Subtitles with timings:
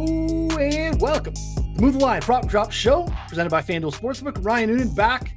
[0.00, 1.34] and welcome.
[1.34, 4.44] The Move the Line Prop Drop Show, presented by FanDuel Sportsbook.
[4.44, 5.34] Ryan Noonan back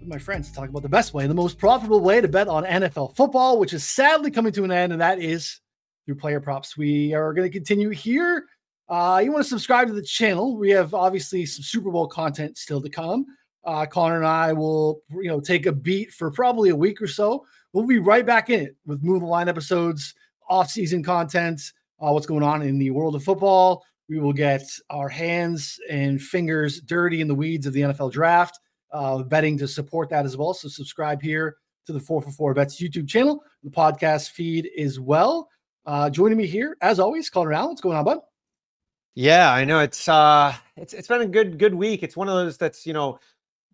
[0.00, 2.48] with my friends to talk about the best way, the most profitable way to bet
[2.48, 5.60] on NFL football, which is sadly coming to an end, and that is
[6.06, 6.76] through player props.
[6.76, 8.46] We are going to continue here.
[8.88, 10.56] Uh, you want to subscribe to the channel.
[10.56, 13.26] We have obviously some Super Bowl content still to come.
[13.64, 17.08] Uh, Connor and I will, you know, take a beat for probably a week or
[17.08, 17.44] so.
[17.72, 20.14] We'll be right back in it with Move the Line episodes,
[20.48, 21.60] off-season content,
[22.00, 23.84] uh, what's going on in the world of football.
[24.08, 28.58] We will get our hands and fingers dirty in the weeds of the NFL draft,
[28.92, 30.54] uh, betting to support that as well.
[30.54, 31.56] So subscribe here
[31.86, 35.48] to the 4 for 4 Bets YouTube channel, the podcast feed as well.
[35.86, 37.70] Uh, joining me here, as always, Connor Allen.
[37.70, 38.18] What's going on, bud?
[39.14, 42.02] Yeah, I know it's uh it's it's been a good good week.
[42.02, 43.18] It's one of those that's you know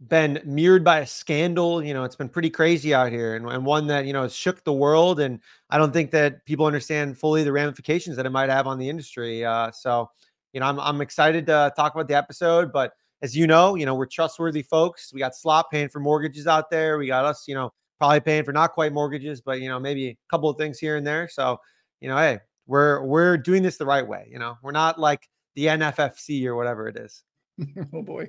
[0.08, 1.82] been mirrored by a scandal.
[1.82, 4.64] You know, it's been pretty crazy out here, and, and one that you know shook
[4.64, 5.20] the world.
[5.20, 8.78] And I don't think that people understand fully the ramifications that it might have on
[8.78, 9.44] the industry.
[9.44, 10.10] Uh, so,
[10.52, 12.72] you know, I'm I'm excited to talk about the episode.
[12.72, 15.12] But as you know, you know, we're trustworthy folks.
[15.12, 16.98] We got slop paying for mortgages out there.
[16.98, 20.08] We got us, you know, probably paying for not quite mortgages, but you know, maybe
[20.08, 21.28] a couple of things here and there.
[21.28, 21.60] So,
[22.00, 24.28] you know, hey, we're we're doing this the right way.
[24.30, 27.22] You know, we're not like the NFFC or whatever it is.
[27.92, 28.28] oh boy.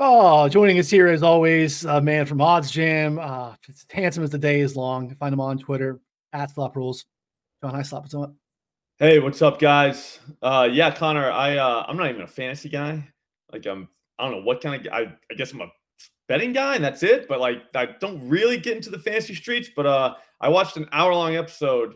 [0.00, 3.16] Oh, joining us here as always, a man from Odds Jam.
[3.16, 5.14] Uh, it's handsome as the day is long.
[5.14, 6.00] Find him on Twitter
[6.32, 7.04] at Slop Rules.
[7.62, 8.02] John, hi, Slop.
[8.02, 8.34] What's up?
[8.98, 10.18] Hey, what's up, guys?
[10.42, 13.08] Uh, yeah, Connor, I uh, I'm not even a fantasy guy.
[13.52, 15.68] Like, I'm I don't know what kind of I I guess I'm a
[16.26, 17.28] betting guy, and that's it.
[17.28, 19.70] But like, I don't really get into the fantasy streets.
[19.76, 21.94] But uh, I watched an hour long episode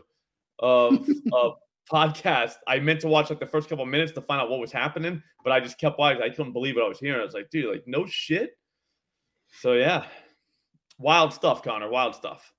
[0.59, 1.55] of of
[1.91, 2.55] podcast.
[2.67, 5.21] I meant to watch like the first couple minutes to find out what was happening,
[5.43, 6.21] but I just kept watching.
[6.21, 7.19] I couldn't believe what I was hearing.
[7.19, 8.51] I was like, dude, like no shit.
[9.61, 10.05] So yeah,
[10.97, 11.89] wild stuff, Connor.
[11.89, 12.53] Wild stuff.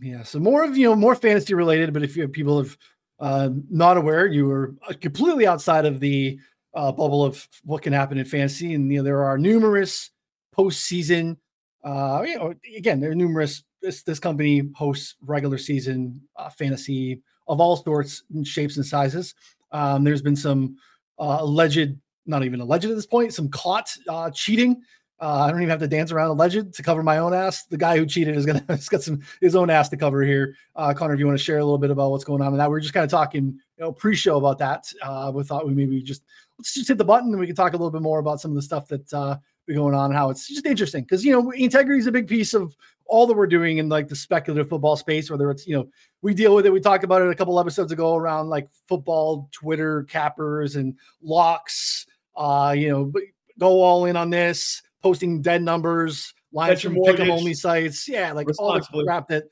[0.00, 0.22] Yeah.
[0.22, 2.76] So more of you know more fantasy related, but if you people have
[3.20, 6.38] uh, not aware, you were uh, completely outside of the
[6.74, 10.10] uh, bubble of what can happen in fantasy, and you know there are numerous
[10.56, 11.36] postseason.
[11.84, 13.62] Uh, you know, again, there are numerous.
[13.80, 19.34] This this company hosts regular season uh, fantasy of all sorts and shapes and sizes.
[19.72, 20.76] Um, there's been some
[21.18, 21.96] uh, alleged,
[22.26, 24.82] not even alleged at this point, some caught uh, cheating.
[25.18, 27.64] Uh, I don't even have to dance around alleged to cover my own ass.
[27.64, 30.54] The guy who cheated is gonna has got some his own ass to cover here.
[30.74, 32.58] Uh, Connor, if you want to share a little bit about what's going on in
[32.58, 34.92] that, we are just kind of talking, you know, pre-show about that.
[35.02, 36.22] Uh, we thought we maybe just
[36.58, 38.50] let's just hit the button and we can talk a little bit more about some
[38.50, 39.38] of the stuff that uh,
[39.74, 42.54] going on and how it's just interesting because you know integrity is a big piece
[42.54, 45.88] of all that we're doing in like the speculative football space whether it's you know
[46.22, 49.48] we deal with it we talked about it a couple episodes ago around like football
[49.52, 52.06] twitter cappers and locks
[52.36, 53.12] uh you know
[53.58, 58.46] go all in on this posting dead numbers lines from pick only sites yeah like
[58.58, 59.44] all the crap that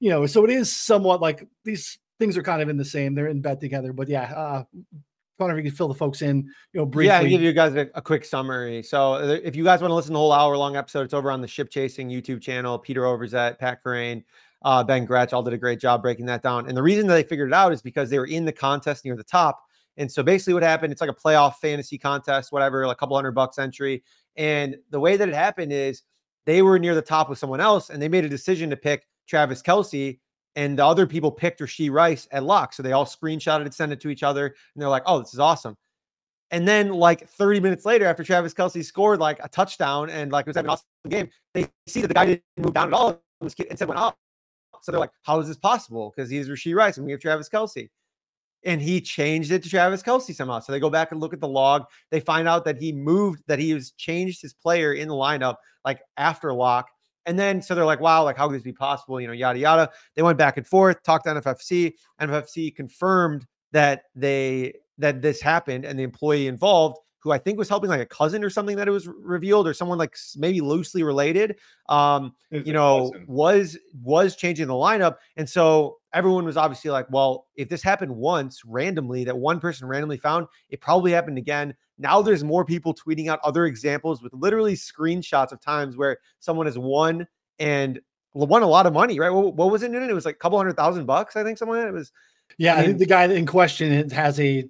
[0.00, 3.14] you know so it is somewhat like these things are kind of in the same
[3.14, 4.64] they're in bed together but yeah uh
[5.40, 7.06] Connor, if you could fill the folks in, you know, briefly.
[7.06, 8.82] Yeah, I'll give you guys a, a, quick summary.
[8.82, 11.30] So, if you guys want to listen to the whole hour long episode, it's over
[11.30, 12.78] on the Ship Chasing YouTube channel.
[12.78, 14.22] Peter Overzet, Pat Kerrane,
[14.62, 16.68] uh, Ben Gretch all did a great job breaking that down.
[16.68, 19.04] And the reason that they figured it out is because they were in the contest
[19.04, 19.62] near the top.
[19.96, 23.16] And so, basically, what happened, it's like a playoff fantasy contest, whatever, like a couple
[23.16, 24.04] hundred bucks entry.
[24.36, 26.02] And the way that it happened is
[26.44, 29.06] they were near the top with someone else and they made a decision to pick
[29.26, 30.18] Travis Kelce
[30.56, 32.72] and the other people picked Rashee Rice at lock.
[32.72, 35.32] So they all screenshotted it, sent it to each other, and they're like, oh, this
[35.32, 35.76] is awesome.
[36.50, 40.46] And then, like 30 minutes later, after Travis Kelce scored like a touchdown and like
[40.46, 43.22] it was an awesome game, they see that the guy didn't move down at all
[43.40, 44.18] and said went up.
[44.82, 46.12] So they're like, how is this possible?
[46.14, 47.88] Because he's Rashee Rice and we have Travis Kelce.
[48.64, 50.58] And he changed it to Travis Kelce somehow.
[50.58, 51.84] So they go back and look at the log.
[52.10, 55.56] They find out that he moved, that he has changed his player in the lineup
[55.84, 56.88] like after lock
[57.26, 59.20] and then so they're like, wow, like how could this be possible?
[59.20, 59.90] You know, yada yada.
[60.14, 61.94] They went back and forth, talked to NFFC.
[62.20, 67.68] NFFC confirmed that they that this happened, and the employee involved, who I think was
[67.68, 71.02] helping like a cousin or something that it was revealed, or someone like maybe loosely
[71.02, 71.56] related,
[71.88, 75.16] um, you know, was was changing the lineup.
[75.36, 79.86] And so everyone was obviously like, well, if this happened once randomly, that one person
[79.86, 81.74] randomly found, it probably happened again.
[82.00, 86.66] Now there's more people tweeting out other examples with literally screenshots of times where someone
[86.66, 87.26] has won
[87.58, 88.00] and
[88.32, 89.30] won a lot of money, right?
[89.30, 90.10] What, what was it, Noonan?
[90.10, 91.58] It was like a couple hundred thousand bucks, I think.
[91.58, 92.12] Someone it was.
[92.58, 94.66] Yeah, I, mean, the guy in question has a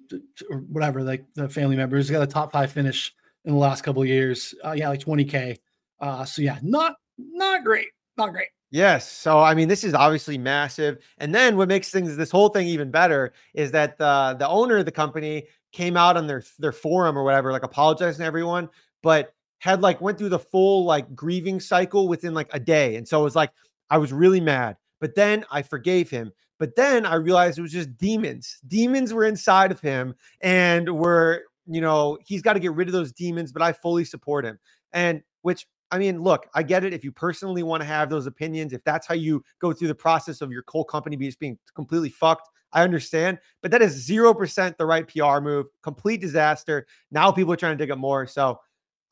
[0.69, 3.13] whatever, like the family member who's got a top five finish
[3.45, 4.53] in the last couple of years.
[4.63, 5.57] Uh, yeah, like 20k.
[5.99, 7.87] Uh, so yeah, not not great,
[8.17, 8.49] not great.
[8.71, 9.11] Yes.
[9.11, 10.99] So I mean, this is obviously massive.
[11.17, 14.77] And then what makes things this whole thing even better is that the the owner
[14.77, 18.69] of the company came out on their their forum or whatever, like apologizing to everyone,
[19.01, 22.95] but had like went through the full like grieving cycle within like a day.
[22.95, 23.51] And so it was like
[23.89, 26.31] I was really mad, but then I forgave him.
[26.59, 28.59] But then I realized it was just demons.
[28.67, 32.93] Demons were inside of him and were, you know, he's got to get rid of
[32.93, 34.59] those demons, but I fully support him.
[34.93, 36.93] And which I mean, look, I get it.
[36.93, 39.95] If you personally want to have those opinions, if that's how you go through the
[39.95, 43.39] process of your coal company being completely fucked, I understand.
[43.61, 46.87] But that is 0% the right PR move, complete disaster.
[47.11, 48.25] Now people are trying to dig up more.
[48.27, 48.59] So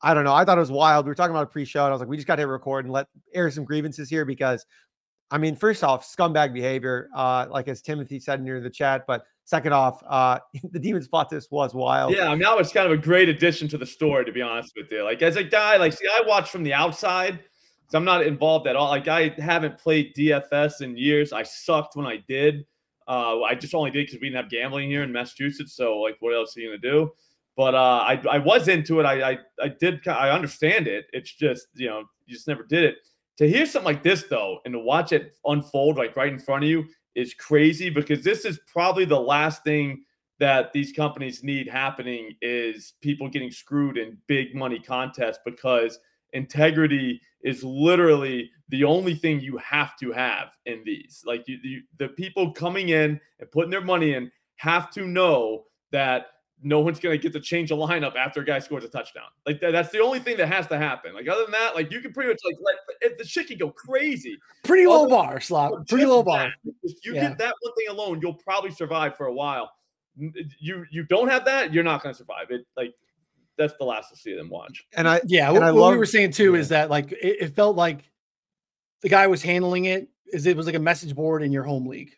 [0.02, 0.34] I don't know.
[0.34, 1.04] I thought it was wild.
[1.04, 2.86] We were talking about a pre-show, and I was like, we just got to record
[2.86, 4.64] and let air some grievances here because,
[5.30, 9.04] I mean, first off, scumbag behavior, uh, like as Timothy said near the chat.
[9.06, 10.38] But second off, uh,
[10.72, 12.14] the Demons plot this was wild.
[12.14, 14.40] Yeah, I mean, that was kind of a great addition to the story, to be
[14.40, 15.04] honest with you.
[15.04, 17.40] Like as a guy, like see, I watch from the outside.
[17.90, 18.88] So I'm not involved at all.
[18.88, 21.32] Like I haven't played DFS in years.
[21.32, 22.64] I sucked when I did.
[23.08, 25.74] Uh, I just only did because we didn't have gambling here in Massachusetts.
[25.74, 27.10] So like, what else are you gonna do?
[27.56, 29.04] But uh, I I was into it.
[29.04, 30.06] I I, I did.
[30.06, 31.06] I understand it.
[31.12, 32.96] It's just you know you just never did it.
[33.38, 36.64] To hear something like this though, and to watch it unfold like right in front
[36.64, 40.04] of you is crazy because this is probably the last thing
[40.38, 45.98] that these companies need happening is people getting screwed in big money contests because
[46.32, 51.22] integrity is literally the only thing you have to have in these.
[51.26, 55.64] Like you, you, the people coming in and putting their money in have to know
[55.90, 56.26] that
[56.62, 59.24] no one's going to get to change a lineup after a guy scores a touchdown.
[59.46, 61.14] Like that, that's the only thing that has to happen.
[61.14, 62.56] Like other than that, like you can pretty much like
[63.02, 64.38] let the shit can go crazy.
[64.64, 65.88] Pretty low other, bar, slot.
[65.88, 66.52] Pretty low bar.
[66.82, 67.28] If you yeah.
[67.28, 69.70] get that one thing alone, you'll probably survive for a while.
[70.16, 72.50] You you don't have that, you're not going to survive.
[72.50, 72.94] It like
[73.60, 74.84] that's the last to see them watch.
[74.96, 76.60] And I yeah, and what, I what love, we were saying too yeah.
[76.60, 78.10] is that like it, it felt like
[79.02, 81.86] the guy was handling it is it was like a message board in your home
[81.86, 82.12] league,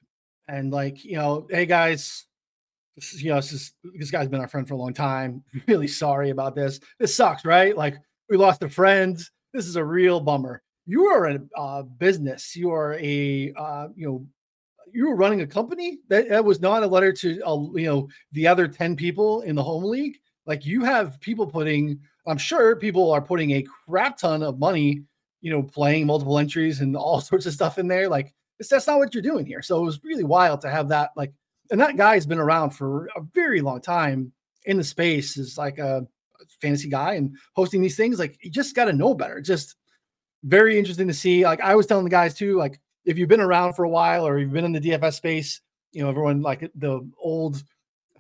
[0.49, 2.27] and like you know, hey guys,
[2.95, 5.43] this is, you know, this is this guy's been our friend for a long time.
[5.67, 6.81] Really sorry about this.
[6.99, 7.77] This sucks, right?
[7.77, 7.97] Like
[8.31, 9.21] we lost a friend.
[9.53, 10.63] This is a real bummer.
[10.87, 12.55] You are a uh, business.
[12.55, 14.27] You are a uh, you know
[14.93, 18.09] you were running a company that, that was not a letter to uh, you know
[18.33, 22.77] the other 10 people in the home league like you have people putting i'm sure
[22.77, 25.03] people are putting a crap ton of money
[25.41, 28.87] you know playing multiple entries and all sorts of stuff in there like it's, that's
[28.87, 29.61] not what you're doing here.
[29.61, 31.33] So it was really wild to have that like
[31.71, 34.33] and that guy's been around for a very long time
[34.65, 36.07] in the space is like a
[36.61, 39.41] fantasy guy and hosting these things like you just got to know better.
[39.41, 39.77] Just
[40.45, 41.45] very interesting to see.
[41.45, 44.27] Like i was telling the guys too like if you've been around for a while
[44.27, 45.61] or you've been in the dfs space
[45.91, 47.63] you know everyone like the old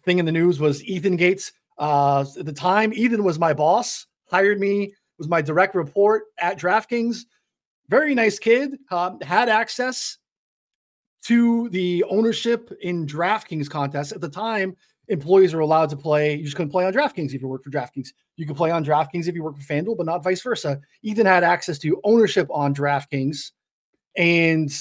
[0.04, 4.06] thing in the news was ethan gates uh at the time ethan was my boss
[4.30, 7.24] hired me was my direct report at draftkings
[7.88, 10.18] very nice kid um, had access
[11.22, 14.12] to the ownership in DraftKings contests.
[14.12, 14.76] At the time,
[15.08, 16.34] employees are allowed to play.
[16.34, 18.08] You just couldn't play on DraftKings if you work for DraftKings.
[18.36, 20.80] You could play on DraftKings if you work for FanDuel, but not vice versa.
[21.02, 23.52] Ethan had access to ownership on DraftKings
[24.16, 24.72] and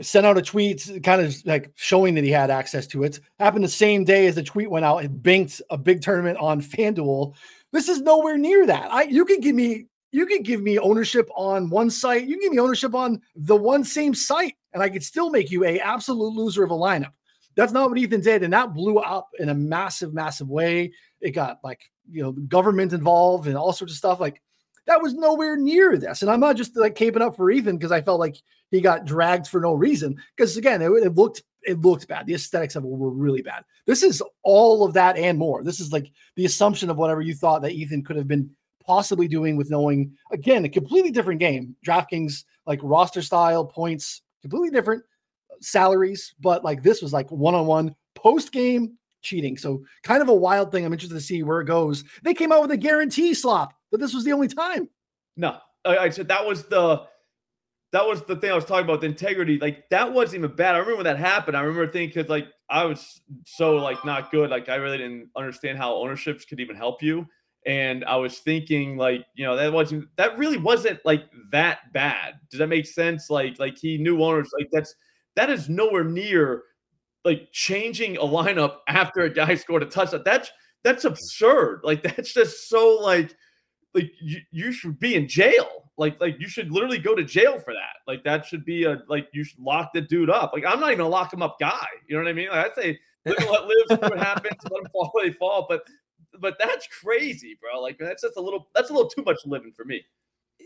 [0.00, 3.20] sent out a tweet kind of like showing that he had access to it.
[3.38, 6.60] Happened the same day as the tweet went out and banked a big tournament on
[6.60, 7.34] FanDuel.
[7.72, 8.92] This is nowhere near that.
[8.92, 12.42] I you could give me you could give me ownership on one site, you can
[12.42, 15.80] give me ownership on the one same site and I could still make you a
[15.80, 17.12] absolute loser of a lineup.
[17.56, 20.92] That's not what Ethan did, and that blew up in a massive, massive way.
[21.20, 24.20] It got like you know government involved and all sorts of stuff.
[24.20, 24.40] Like
[24.88, 26.22] that was nowhere near this.
[26.22, 28.36] And I'm not just like caping up for Ethan because I felt like
[28.70, 30.16] he got dragged for no reason.
[30.34, 32.26] Because again, it, it, looked it looked bad.
[32.26, 33.64] The aesthetics of it were really bad.
[33.86, 35.62] This is all of that and more.
[35.62, 38.50] This is like the assumption of whatever you thought that Ethan could have been
[38.84, 41.76] possibly doing with knowing again a completely different game.
[41.86, 45.02] DraftKings like roster style points completely different
[45.52, 49.56] uh, salaries, but like this was like one on one post game cheating.
[49.56, 50.84] So kind of a wild thing.
[50.84, 52.04] I'm interested to see where it goes.
[52.22, 54.88] They came out with a guarantee slop, but this was the only time.
[55.36, 57.02] No, I, I said that was the
[57.92, 59.00] that was the thing I was talking about.
[59.00, 60.74] The integrity, like that wasn't even bad.
[60.74, 61.56] I remember when that happened.
[61.56, 64.50] I remember thinking because like I was so like not good.
[64.50, 67.26] Like I really didn't understand how ownerships could even help you
[67.66, 72.34] and I was thinking like, you know, that wasn't that really wasn't like that bad.
[72.50, 73.30] Does that make sense?
[73.30, 74.94] Like, like he knew owners like that's
[75.36, 76.62] that is nowhere near
[77.24, 80.22] like changing a lineup after a guy scored a touchdown.
[80.24, 80.50] That's
[80.84, 81.80] that's absurd.
[81.84, 83.34] Like that's just so like
[83.94, 85.90] like you, you should be in jail.
[85.96, 87.96] Like like you should literally go to jail for that.
[88.06, 90.52] Like that should be a like you should lock the dude up.
[90.52, 91.86] Like I'm not even a lock him up guy.
[92.06, 92.48] You know what I mean?
[92.48, 95.66] Like, I'd say let live, see what happens, let them fall, they fall.
[95.68, 95.82] But
[96.40, 97.80] but that's crazy, bro.
[97.80, 100.02] Like that's just a little that's a little too much living for me.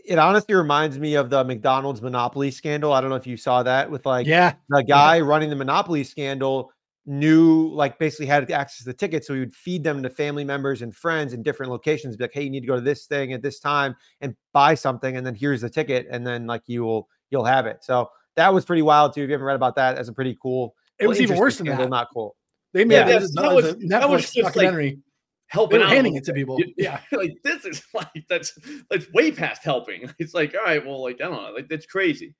[0.05, 2.91] It honestly reminds me of the McDonald's monopoly scandal.
[2.93, 5.23] I don't know if you saw that with like yeah the guy yeah.
[5.23, 6.71] running the monopoly scandal
[7.05, 10.45] knew like basically had access to the tickets so he would feed them to family
[10.45, 13.07] members and friends in different locations be like hey you need to go to this
[13.07, 16.61] thing at this time and buy something and then here's the ticket and then like
[16.67, 19.21] you will you'll have it so that was pretty wild too.
[19.23, 20.75] If you haven't read about that, that's a pretty cool.
[20.99, 21.89] It was even worse than scandal, that.
[21.91, 22.35] Not cool.
[22.73, 23.03] They made Yeah.
[23.03, 24.99] it That as was- that was Netflix just like- documentary.
[25.53, 26.57] Helping they out handing it to people.
[26.77, 26.99] Yeah.
[27.11, 28.57] like this is like that's
[28.89, 30.09] that's way past helping.
[30.19, 32.35] It's like, all right, well, like I don't know, like that's crazy.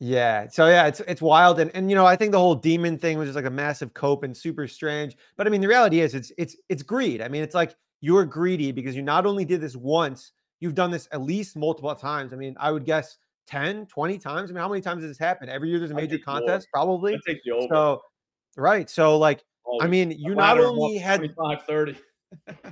[0.00, 0.48] Yeah.
[0.48, 3.18] So yeah, it's it's wild, and and you know I think the whole demon thing
[3.18, 5.16] was just like a massive cope and super strange.
[5.36, 7.22] But I mean, the reality is, it's it's it's greed.
[7.22, 10.90] I mean, it's like you're greedy because you not only did this once, you've done
[10.90, 12.32] this at least multiple times.
[12.32, 14.50] I mean, I would guess 10, 20 times.
[14.50, 15.50] I mean, how many times does this happen?
[15.50, 16.38] Every year there's a major think more.
[16.38, 17.14] contest, probably.
[17.14, 17.66] I take the over.
[17.70, 18.02] So,
[18.56, 18.88] right.
[18.88, 19.44] So like,
[19.82, 21.22] I mean, A you not only had
[21.66, 21.96] 30.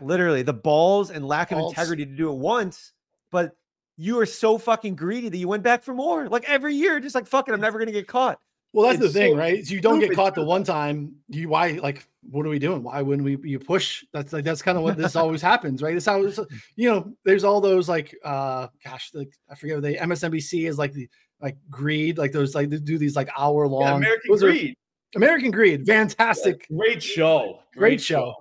[0.01, 1.73] Literally the balls and lack of Balls.
[1.73, 2.93] integrity to do it once,
[3.31, 3.57] but
[3.97, 6.29] you are so fucking greedy that you went back for more.
[6.29, 8.39] Like every year, just like fuck it, I'm never gonna get caught.
[8.75, 9.67] Well, that's the thing, so right?
[9.67, 11.15] So you don't get caught the one time.
[11.29, 12.83] You why like what are we doing?
[12.83, 14.05] Why wouldn't we you push?
[14.13, 15.97] That's like that's kind of what this always happens, right?
[15.97, 16.39] It's how it's,
[16.77, 20.79] you know, there's all those like uh gosh, like I forget what they MSNBC is
[20.79, 21.09] like the
[21.41, 24.51] like greed, like those like they do these like hour long Yeah, American those are-
[24.51, 24.75] Greed.
[25.17, 26.67] American Greed, fantastic.
[26.69, 27.61] Great show.
[27.75, 28.35] Great show.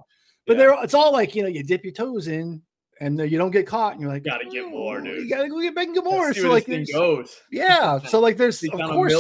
[0.48, 0.58] But Yeah.
[0.60, 2.62] they're it's all like, you know, you dip your toes in
[3.00, 5.50] and you don't get caught and you're like, Gotta get more, "Oh, dude." You gotta
[5.50, 6.34] go get back and get more.
[6.34, 7.36] So like this goes.
[7.52, 8.00] yeah.
[8.08, 9.14] So like there's of course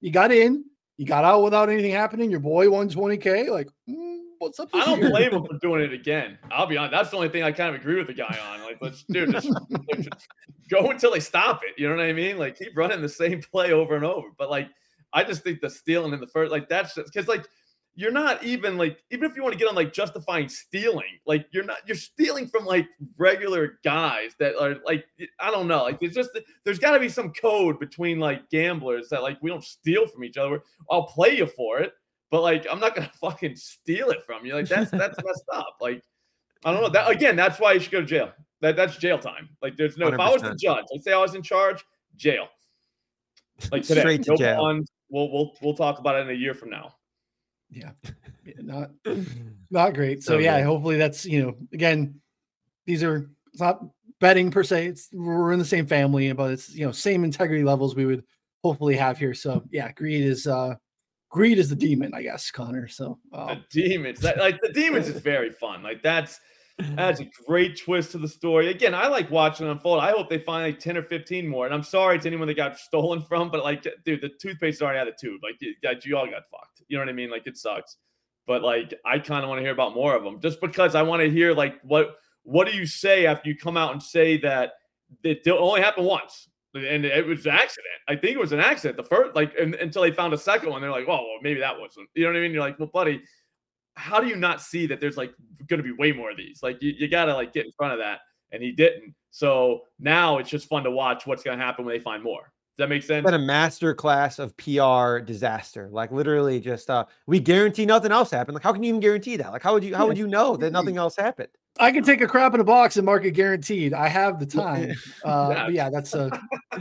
[0.00, 0.64] you got in,
[0.98, 2.30] you got out without anything happening.
[2.30, 3.48] Your boy won 20k.
[3.48, 4.68] Like, mm, what's up?
[4.74, 6.38] I don't blame him for doing it again.
[6.50, 6.92] I'll be honest.
[6.92, 8.62] That's the only thing I kind of agree with the guy on.
[8.62, 9.48] Like, let's dude, just,
[9.96, 10.08] just
[10.70, 11.74] go until they stop it.
[11.80, 12.38] You know what I mean?
[12.38, 14.28] Like, keep running the same play over and over.
[14.38, 14.68] But like,
[15.12, 17.46] I just think the stealing in the first, like, that's just because like
[17.98, 21.46] you're not even like even if you want to get on like justifying stealing, like
[21.50, 22.86] you're not you're stealing from like
[23.16, 25.06] regular guys that are like
[25.40, 26.30] I don't know, like it's just
[26.64, 30.24] there's got to be some code between like gamblers that like we don't steal from
[30.24, 30.62] each other.
[30.90, 31.94] I'll play you for it,
[32.30, 34.54] but like I'm not gonna fucking steal it from you.
[34.54, 35.78] Like that's that's messed up.
[35.80, 36.02] Like
[36.66, 37.34] I don't know that again.
[37.34, 38.30] That's why you should go to jail.
[38.60, 39.48] That that's jail time.
[39.62, 40.08] Like there's no.
[40.08, 41.82] If I was the judge, let's say I was in charge,
[42.16, 42.48] jail.
[43.72, 44.56] Like today, Straight to no jail.
[44.58, 44.90] bonds.
[45.08, 46.92] We'll we'll we'll talk about it in a year from now.
[47.70, 47.90] Yeah.
[48.44, 48.90] Yeah, not
[49.70, 50.22] not great.
[50.22, 50.66] So, So yeah, good.
[50.66, 52.20] hopefully that's you know again,
[52.86, 53.80] these are it's not
[54.20, 54.86] betting per se.
[54.86, 58.24] It's we're in the same family, but it's you know same integrity levels we would
[58.62, 59.34] hopefully have here.
[59.34, 60.74] So yeah, greed is uh
[61.30, 62.88] greed is the demon, I guess, Connor.
[62.88, 65.82] So uh, The demons, that, like the demons, is very fun.
[65.82, 66.40] Like that's
[66.78, 68.70] that's a great twist to the story.
[68.70, 70.00] Again, I like watching unfold.
[70.00, 71.64] I hope they find like ten or fifteen more.
[71.64, 74.98] And I'm sorry to anyone that got stolen from, but like, dude, the toothpaste already
[74.98, 75.40] out of tube.
[75.42, 76.82] Like, you, you all got fucked.
[76.88, 77.30] You know what I mean?
[77.30, 77.96] Like, it sucks.
[78.46, 81.02] But like, I kind of want to hear about more of them, just because I
[81.02, 84.36] want to hear like what what do you say after you come out and say
[84.38, 84.72] that
[85.24, 86.48] it only happened once.
[86.74, 87.86] And it was an accident.
[88.06, 88.98] I think it was an accident.
[88.98, 91.58] The first, like, and, until they found a second one, they're like, "Oh, well, maybe
[91.60, 92.52] that wasn't." You know what I mean?
[92.52, 93.22] You're like, "Well, buddy,
[93.96, 95.32] how do you not see that there's like
[95.66, 96.60] going to be way more of these?
[96.62, 98.20] Like you, you got to like get in front of that.
[98.52, 99.14] And he didn't.
[99.30, 102.52] So now it's just fun to watch what's going to happen when they find more.
[102.78, 103.24] Does that make sense?
[103.24, 105.88] been a master class of PR disaster.
[105.90, 108.54] Like literally, just uh, we guarantee nothing else happened.
[108.54, 109.50] Like, how can you even guarantee that?
[109.50, 111.48] Like, how would you how would you know that nothing else happened?
[111.80, 113.94] I can take a crap in a box and mark it guaranteed.
[113.94, 114.92] I have the time.
[115.24, 115.68] Uh, Yeah.
[115.68, 116.30] yeah, that's a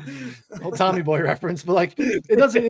[0.61, 2.67] whole Tommy Boy reference, but like it doesn't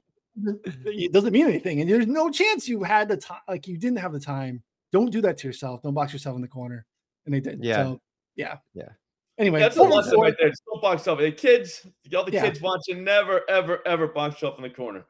[0.85, 3.39] it doesn't mean anything, and there's no chance you had the time.
[3.47, 4.61] Like you didn't have the time.
[4.91, 5.81] Don't do that to yourself.
[5.81, 6.85] Don't box yourself in the corner.
[7.25, 7.63] And they did.
[7.63, 7.83] Yeah.
[7.83, 8.01] So,
[8.35, 8.57] yeah.
[8.73, 8.89] Yeah.
[9.37, 10.51] Anyway, That's a four lesson right there.
[10.71, 11.19] Don't box yourself.
[11.19, 12.43] Hey, kids, all the Yeah.
[12.45, 15.03] kids watching, never, ever, ever box yourself in the corner.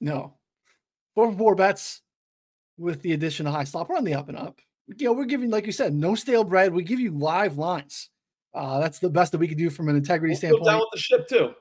[0.00, 0.34] No.
[1.14, 2.00] Four for four bets
[2.78, 3.88] with the addition of Hyslop.
[3.88, 4.58] We're on the up and up.
[4.96, 6.72] You know, we're giving, like you said, no stale bread.
[6.72, 8.08] We give you live lines.
[8.54, 10.64] Uh, that's the best that we can do from an integrity We'll standpoint.
[10.64, 11.52] down with the ship too.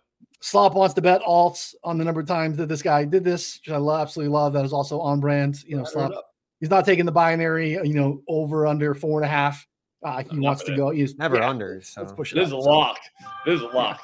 [0.41, 3.59] Slop wants to bet alts on the number of times that this guy did this,
[3.65, 4.53] which I love, absolutely love.
[4.53, 5.63] That is also on brand.
[5.65, 6.25] You know, Ladder Slop.
[6.59, 9.65] He's not taking the binary, you know, over under four and a half.
[10.03, 10.91] Uh, he I'm wants to go.
[10.91, 11.75] He's Never yeah, under.
[11.75, 12.05] Let's So.
[12.05, 12.35] push it.
[12.35, 12.61] This is a.
[12.61, 12.99] So, lock.
[13.45, 14.01] This is a lock.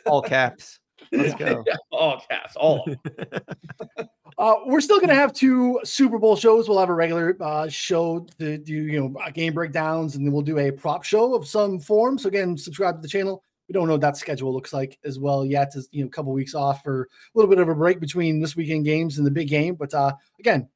[0.06, 0.80] All caps.
[1.12, 1.62] Let's go.
[1.66, 2.84] Yeah, all caps, all.
[2.88, 4.08] of.
[4.36, 6.68] Uh, we're still going to have two Super Bowl shows.
[6.68, 10.32] We'll have a regular uh, show to do, you know, uh, game breakdowns, and then
[10.32, 12.18] we'll do a prop show of some form.
[12.18, 13.44] So again, subscribe to the channel.
[13.68, 15.74] We don't know what that schedule looks like as well yet.
[15.76, 18.40] As you know, a couple weeks off for a little bit of a break between
[18.40, 19.74] this weekend games and the big game.
[19.74, 20.68] But uh, again,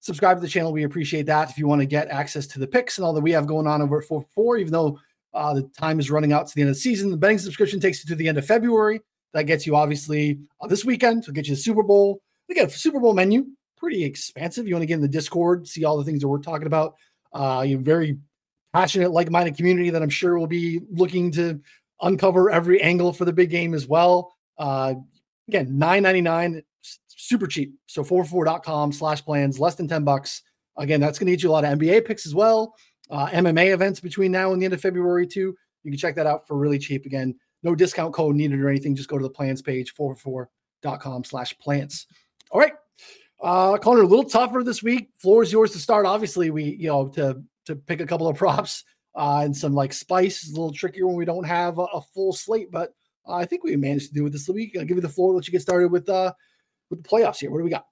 [0.00, 0.72] subscribe to the channel.
[0.72, 1.50] We appreciate that.
[1.50, 3.66] If you want to get access to the picks and all that we have going
[3.66, 4.98] on over at 4 4, even though
[5.34, 7.80] uh, the time is running out to the end of the season, the betting subscription
[7.80, 9.00] takes you to the end of February.
[9.32, 11.24] That gets you obviously uh, this weekend.
[11.24, 12.22] So get you the Super Bowl.
[12.48, 13.46] Again, Super Bowl menu,
[13.76, 14.66] pretty expansive.
[14.66, 16.94] You want to get in the Discord, see all the things that we're talking about.
[17.32, 18.16] Uh, you're very
[18.72, 21.60] passionate, like-minded community that I'm sure will be looking to
[22.00, 24.34] uncover every angle for the big game as well.
[24.58, 24.94] Uh,
[25.48, 26.62] again, nine ninety nine,
[27.16, 27.74] super cheap.
[27.86, 30.42] So 44.com slash plans, less than 10 bucks.
[30.76, 32.74] Again, that's going to get you a lot of NBA picks as well.
[33.10, 35.56] Uh, MMA events between now and the end of February too.
[35.82, 37.06] You can check that out for really cheap.
[37.06, 38.94] Again, No discount code needed or anything.
[38.94, 42.06] Just go to the plans page, 4for4.com slash plants.
[42.50, 42.74] All right.
[43.40, 45.10] Uh, Connor, a little tougher this week.
[45.18, 46.06] Floor is yours to start.
[46.06, 48.84] Obviously, we, you know, to to pick a couple of props
[49.16, 52.00] uh, and some like spice is a little trickier when we don't have a, a
[52.14, 52.92] full slate, but
[53.26, 54.76] uh, I think we managed to do it this week.
[54.78, 56.32] I'll give you the floor, let you get started with uh
[56.90, 57.50] with the playoffs here.
[57.50, 57.86] What do we got?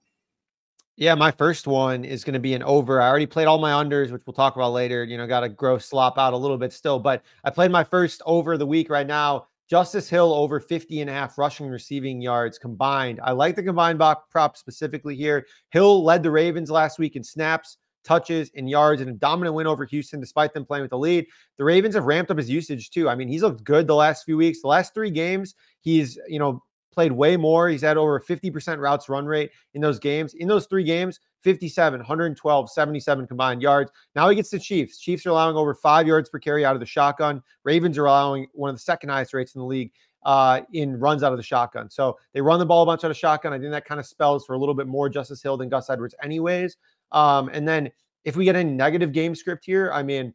[0.96, 3.02] Yeah, my first one is going to be an over.
[3.02, 5.02] I already played all my unders, which we'll talk about later.
[5.02, 7.82] You know, got to gross slop out a little bit still, but I played my
[7.82, 9.46] first over of the week right now.
[9.68, 13.18] Justice Hill over 50 and a half rushing receiving yards combined.
[13.24, 15.46] I like the combined prop specifically here.
[15.70, 19.66] Hill led the Ravens last week in snaps, touches, and yards in a dominant win
[19.66, 21.26] over Houston, despite them playing with the lead.
[21.56, 23.08] The Ravens have ramped up his usage too.
[23.08, 24.62] I mean, he's looked good the last few weeks.
[24.62, 27.68] The last three games, he's, you know, played way more.
[27.68, 30.34] He's had over 50% routes run rate in those games.
[30.34, 33.90] In those three games, 57, 112, 77 combined yards.
[34.14, 34.98] Now he gets the Chiefs.
[34.98, 37.42] Chiefs are allowing over five yards per carry out of the shotgun.
[37.64, 39.92] Ravens are allowing one of the second highest rates in the league
[40.24, 41.90] uh, in runs out of the shotgun.
[41.90, 43.52] So they run the ball a bunch out of shotgun.
[43.52, 45.90] I think that kind of spells for a little bit more Justice Hill than Gus
[45.90, 46.76] Edwards, anyways.
[47.14, 47.90] Um, and then
[48.24, 50.34] if we get any negative game script here, I mean,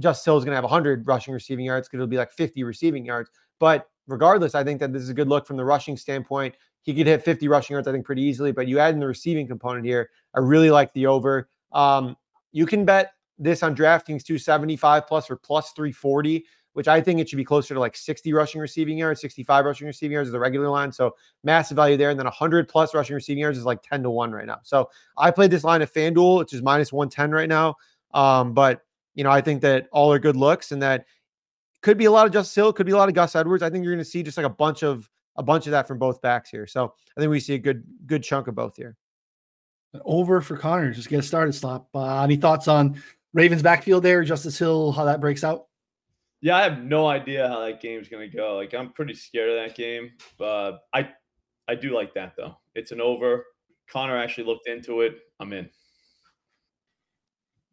[0.00, 3.04] Hill is going to have 100 rushing receiving yards because it'll be like 50 receiving
[3.04, 3.30] yards.
[3.58, 6.54] But regardless, I think that this is a good look from the rushing standpoint.
[6.82, 8.52] He could hit 50 rushing yards, I think, pretty easily.
[8.52, 10.10] But you add in the receiving component here.
[10.34, 11.48] I really like the over.
[11.72, 12.16] Um,
[12.52, 16.44] you can bet this on DraftKings 275 plus or plus 340,
[16.78, 19.88] which I think it should be closer to like 60 rushing receiving yards, 65 rushing
[19.88, 20.92] receiving yards is the regular line.
[20.92, 22.10] So massive value there.
[22.10, 24.60] And then 100 plus rushing receiving yards is like 10 to 1 right now.
[24.62, 27.74] So I played this line at FanDuel, which is minus 110 right now.
[28.14, 28.82] Um, but
[29.16, 31.06] you know, I think that all are good looks and that
[31.82, 33.64] could be a lot of Justice Hill, could be a lot of Gus Edwards.
[33.64, 35.88] I think you're going to see just like a bunch of a bunch of that
[35.88, 36.68] from both backs here.
[36.68, 38.96] So I think we see a good good chunk of both here.
[40.04, 40.92] Over for Connor.
[40.92, 41.88] Just get started, Slop.
[41.92, 43.02] Uh, any thoughts on
[43.34, 45.67] Ravens backfield there, Justice Hill, how that breaks out?
[46.40, 48.56] Yeah, I have no idea how that game's gonna go.
[48.56, 50.10] Like I'm pretty scared of that game.
[50.38, 51.10] But I
[51.68, 52.56] I do like that though.
[52.74, 53.44] It's an over.
[53.90, 55.18] Connor actually looked into it.
[55.40, 55.68] I'm in.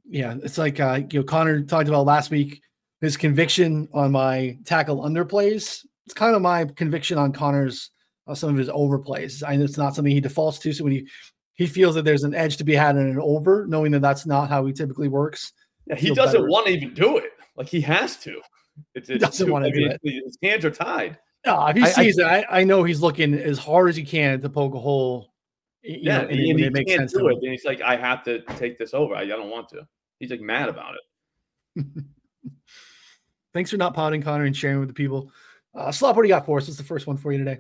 [0.08, 2.62] Yeah, it's like uh, you know, Connor talked about last week
[3.02, 5.86] his conviction on my tackle underplays.
[6.06, 7.92] It's kind of my conviction on Connor's
[8.28, 9.44] uh, some of his overplays.
[9.48, 10.74] I know it's not something he defaults to.
[10.74, 11.08] So when he
[11.54, 14.26] he feels that there's an edge to be had in an over, knowing that that's
[14.26, 15.54] not how he typically works.
[15.88, 16.50] Yeah, he doesn't better.
[16.50, 17.32] want to even do it.
[17.56, 18.42] Like he has to.
[18.94, 20.00] It's, it's doesn't too, want to do it.
[20.04, 21.18] His hands are tied.
[21.46, 23.96] No, if he I, sees I, it, I, I, know he's looking as hard as
[23.96, 25.32] he can to poke a hole.
[25.84, 27.38] yeah, know, and, and, and he makes can't sense do it.
[27.42, 29.16] And he's like, I have to take this over.
[29.16, 29.88] I, I don't want to.
[30.20, 31.86] He's like mad about it.
[33.54, 35.32] Thanks for not potting Connor, and sharing with the people.
[35.74, 36.68] Uh, Slop, what do you got for us?
[36.68, 37.60] What's the first one for you today?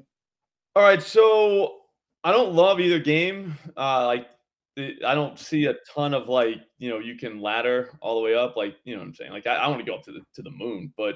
[0.75, 1.82] All right, so
[2.23, 3.56] I don't love either game.
[3.78, 4.28] Uh, like
[4.77, 8.35] I don't see a ton of like you know you can ladder all the way
[8.35, 8.55] up.
[8.55, 9.31] Like you know what I'm saying.
[9.31, 10.93] Like I, I want to go up to the to the moon.
[10.97, 11.15] But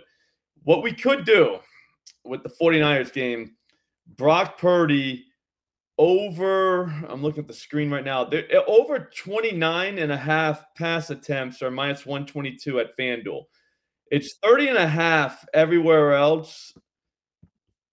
[0.64, 1.60] what we could do
[2.24, 3.56] with the 49ers game,
[4.16, 5.26] Brock Purdy
[6.02, 11.10] over i'm looking at the screen right now eh, over 29 and a half pass
[11.10, 13.44] attempts or minus 122 at fanduel
[14.12, 16.74] it's 30 and a half everywhere else.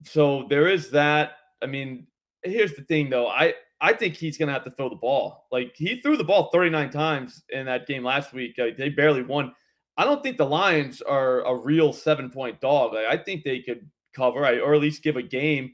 [0.05, 1.33] So there is that.
[1.63, 2.07] I mean,
[2.43, 3.29] here's the thing though.
[3.29, 5.47] I I think he's going to have to throw the ball.
[5.53, 8.59] Like he threw the ball 39 times in that game last week.
[8.59, 9.53] Uh, they barely won.
[9.97, 12.95] I don't think the Lions are a real seven point dog.
[12.95, 15.73] Like, I think they could cover, or at least give a game.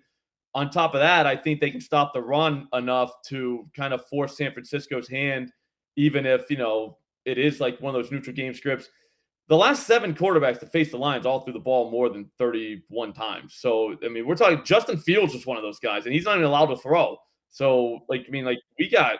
[0.55, 4.07] On top of that, I think they can stop the run enough to kind of
[4.07, 5.51] force San Francisco's hand,
[5.97, 8.89] even if you know it is like one of those neutral game scripts
[9.49, 13.13] the last seven quarterbacks to face the Lions all threw the ball more than 31
[13.13, 13.57] times.
[13.59, 16.37] So, I mean, we're talking Justin Fields is one of those guys, and he's not
[16.37, 17.19] even allowed to throw.
[17.53, 19.19] So, like, I mean, like, we got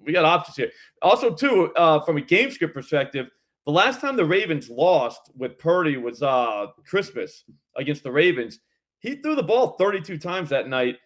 [0.00, 0.70] we got options here.
[1.02, 3.28] Also, too, uh, from a game script perspective,
[3.66, 7.44] the last time the Ravens lost with Purdy was uh Christmas
[7.76, 8.58] against the Ravens.
[8.98, 10.96] He threw the ball 32 times that night.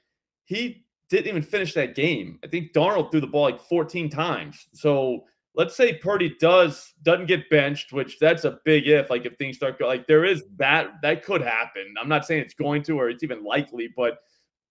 [0.45, 2.39] He didn't even finish that game.
[2.45, 4.69] I think Darnold threw the ball like 14 times.
[4.73, 9.11] So let's say Purdy does doesn't get benched, which that's a big if.
[9.11, 11.95] Like if things start go, like there is that that could happen.
[12.01, 14.19] I'm not saying it's going to or it's even likely, but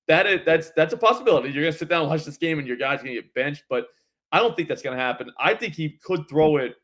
[0.10, 1.50] that is that's that's a possibility.
[1.52, 3.88] You're gonna sit down and watch this game and your guy's gonna get benched, but
[4.32, 5.32] I don't think that's gonna happen.
[5.40, 6.76] I think he could throw it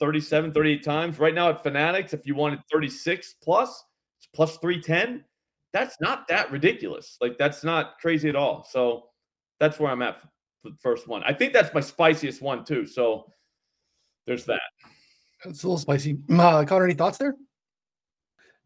[0.00, 1.18] 37, 38 times.
[1.18, 3.84] Right now at Fanatics, if you wanted 36 plus,
[4.18, 5.24] it's plus 310.
[5.72, 7.18] That's not that ridiculous.
[7.20, 8.64] Like that's not crazy at all.
[8.70, 9.08] So
[9.58, 11.24] that's where I'm at for the first one.
[11.24, 12.86] I think that's my spiciest one too.
[12.86, 13.32] So
[14.28, 14.62] there's that.
[15.44, 16.18] It's a little spicy.
[16.30, 17.34] Uh, Connor, any thoughts there?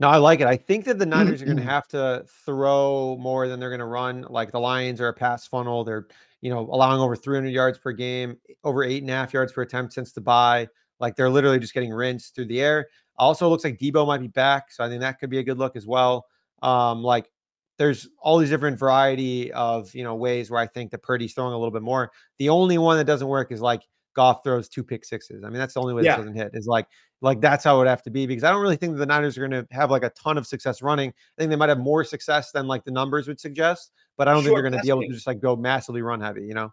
[0.00, 0.46] No, I like it.
[0.46, 3.80] I think that the Niners are going to have to throw more than they're going
[3.80, 4.24] to run.
[4.28, 5.82] Like the Lions are a pass funnel.
[5.82, 6.06] They're,
[6.40, 9.62] you know, allowing over 300 yards per game, over eight and a half yards per
[9.62, 10.68] attempt since the bye.
[11.00, 12.88] Like they're literally just getting rinsed through the air.
[13.16, 15.58] Also, looks like Deebo might be back, so I think that could be a good
[15.58, 16.26] look as well.
[16.62, 17.28] Um, like
[17.76, 21.52] there's all these different variety of you know ways where I think that Purdy's throwing
[21.52, 22.12] a little bit more.
[22.38, 23.82] The only one that doesn't work is like
[24.18, 25.44] Goff throws two pick sixes.
[25.44, 26.16] I mean, that's the only way Yeah.
[26.16, 26.50] this doesn't hit.
[26.54, 26.88] Is like
[27.20, 29.06] like that's how it would have to be because I don't really think that the
[29.06, 31.10] Niners are going to have like a ton of success running.
[31.10, 34.32] I think they might have more success than like the numbers would suggest, but I
[34.32, 36.42] don't think they're going to be able to just like go massively run heavy.
[36.44, 36.72] You know?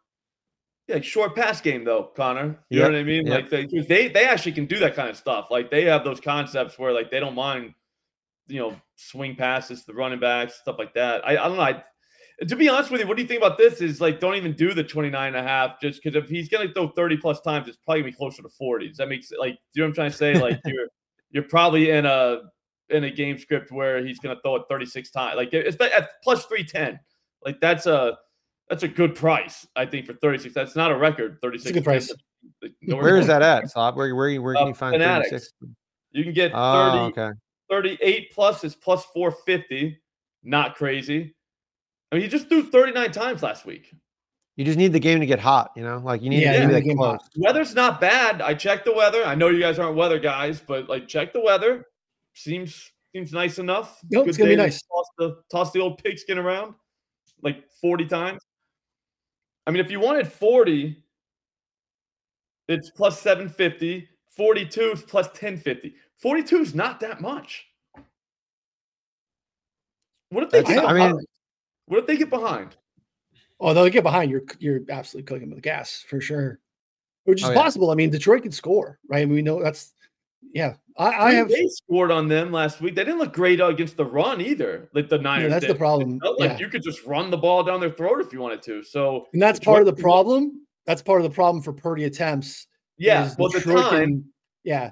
[0.87, 2.57] Yeah, short pass game though, Connor.
[2.71, 3.27] You Yep, know what I mean?
[3.27, 3.41] yep.
[3.41, 5.47] Like they, they they actually can do that kind of stuff.
[5.51, 7.75] Like they have those concepts where like they don't mind,
[8.47, 11.23] you know, swing passes to the running backs, stuff like that.
[11.27, 11.63] I, I don't know.
[11.63, 11.83] I,
[12.47, 13.81] to be honest with you, what do you think about this?
[13.81, 16.71] Is like don't even do the 29 and a half just because if he's gonna
[16.73, 18.87] throw 30 plus times, it's probably gonna be closer to 40.
[18.89, 19.39] Does that make sense?
[19.39, 20.33] Like, do you know what I'm trying to say?
[20.39, 20.87] Like you're
[21.31, 22.41] you're probably in a
[22.89, 25.35] in a game script where he's gonna throw it 36 times.
[25.37, 26.99] Like it's at plus 310.
[27.43, 28.17] Like that's a
[28.69, 30.53] that's a good price, I think, for 36.
[30.55, 31.37] That's not a record.
[31.41, 31.65] 36.
[31.65, 32.11] It's a good price.
[32.87, 33.69] Where is that at?
[33.69, 33.95] Slob?
[33.95, 35.29] Where where where Uh, can you find Fanatics.
[35.29, 35.53] 36?
[36.11, 37.29] You can get 30, Oh, okay.
[37.69, 39.99] 38 plus is plus 450.
[40.43, 41.34] Not crazy.
[42.15, 43.93] I mean, he just threw 39 times last week.
[44.55, 45.71] You just need the game to get hot.
[45.75, 47.19] You know, like you need Yeah, to you be need like the game close.
[47.19, 47.29] hot.
[47.35, 48.41] Weather's not bad.
[48.41, 49.25] I checked the weather.
[49.25, 51.83] I know you guys aren't weather guys, but like check the weather.
[52.35, 53.99] Seems seems nice enough.
[54.11, 54.81] Nope, it's gonna be day to nice.
[54.83, 56.73] Toss the toss the old pigskin around
[57.43, 58.41] like 40 times.
[59.67, 61.03] I mean, if you wanted 40,
[62.69, 64.07] it's plus 750.
[64.29, 65.95] 42 is plus 1050.
[66.21, 67.65] 42 is not that much.
[70.29, 71.19] What if they That's- I mean-
[71.85, 72.75] what if they get behind?
[73.59, 76.59] Oh, they'll get behind, you're you're absolutely cooking with gas for sure.
[77.23, 77.61] Which is Oh, yeah.
[77.61, 77.89] possible.
[77.91, 79.21] I mean, Detroit can score, right?
[79.21, 79.93] I mean, we know that's
[80.53, 80.75] yeah.
[80.97, 82.95] I, I have Bay scored on them last week.
[82.95, 84.89] They didn't look great uh, against the run either.
[84.93, 85.51] Like the Niners.
[85.51, 85.75] that's the did.
[85.75, 86.57] It problem, like yeah.
[86.57, 88.83] you could just run the ball down their throat if you wanted to.
[88.83, 90.61] So and that's part of the Detroit- problem.
[90.85, 92.67] That's part of the problem for Purdy attempts.
[92.97, 94.25] yeah, well the Detroit time, can-
[94.63, 94.91] yeah.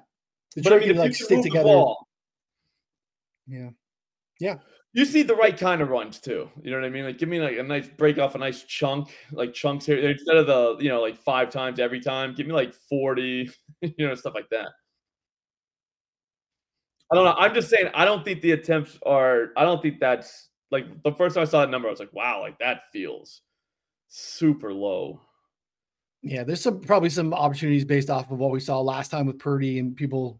[0.63, 1.83] but I mean, can like stick the together.
[3.47, 3.69] Yeah,
[4.39, 4.55] Yeah.
[4.93, 6.49] You see the right kind of runs too.
[6.61, 7.05] You know what I mean?
[7.05, 10.37] Like give me like a nice break off a nice chunk, like chunks here instead
[10.37, 12.35] of the you know like five times every time.
[12.35, 13.49] Give me like forty,
[13.81, 14.69] you know, stuff like that.
[17.11, 17.35] I don't know.
[17.37, 17.89] I'm just saying.
[17.93, 19.49] I don't think the attempts are.
[19.57, 21.87] I don't think that's like the first time I saw that number.
[21.87, 23.41] I was like, wow, like that feels
[24.07, 25.21] super low.
[26.21, 29.39] Yeah, there's some probably some opportunities based off of what we saw last time with
[29.39, 30.39] Purdy and people.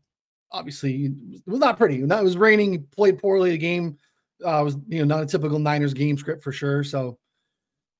[0.52, 2.02] Obviously, it was not pretty.
[2.04, 2.88] That was raining.
[2.92, 3.52] Played poorly.
[3.52, 3.98] The game
[4.44, 6.84] uh, was you know not a typical Niners game script for sure.
[6.84, 7.18] So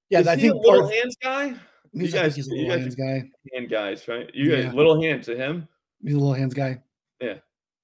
[0.10, 1.48] yeah, Is I he think part little of, hands guy.
[1.50, 3.30] he's, you I think guys- he's a you little guys- hands guy.
[3.54, 4.30] Hand guys, right?
[4.34, 4.72] You guys, Yeah.
[4.74, 5.68] little hands to him.
[6.04, 6.82] He's a little hands guy.
[7.22, 7.36] Yeah,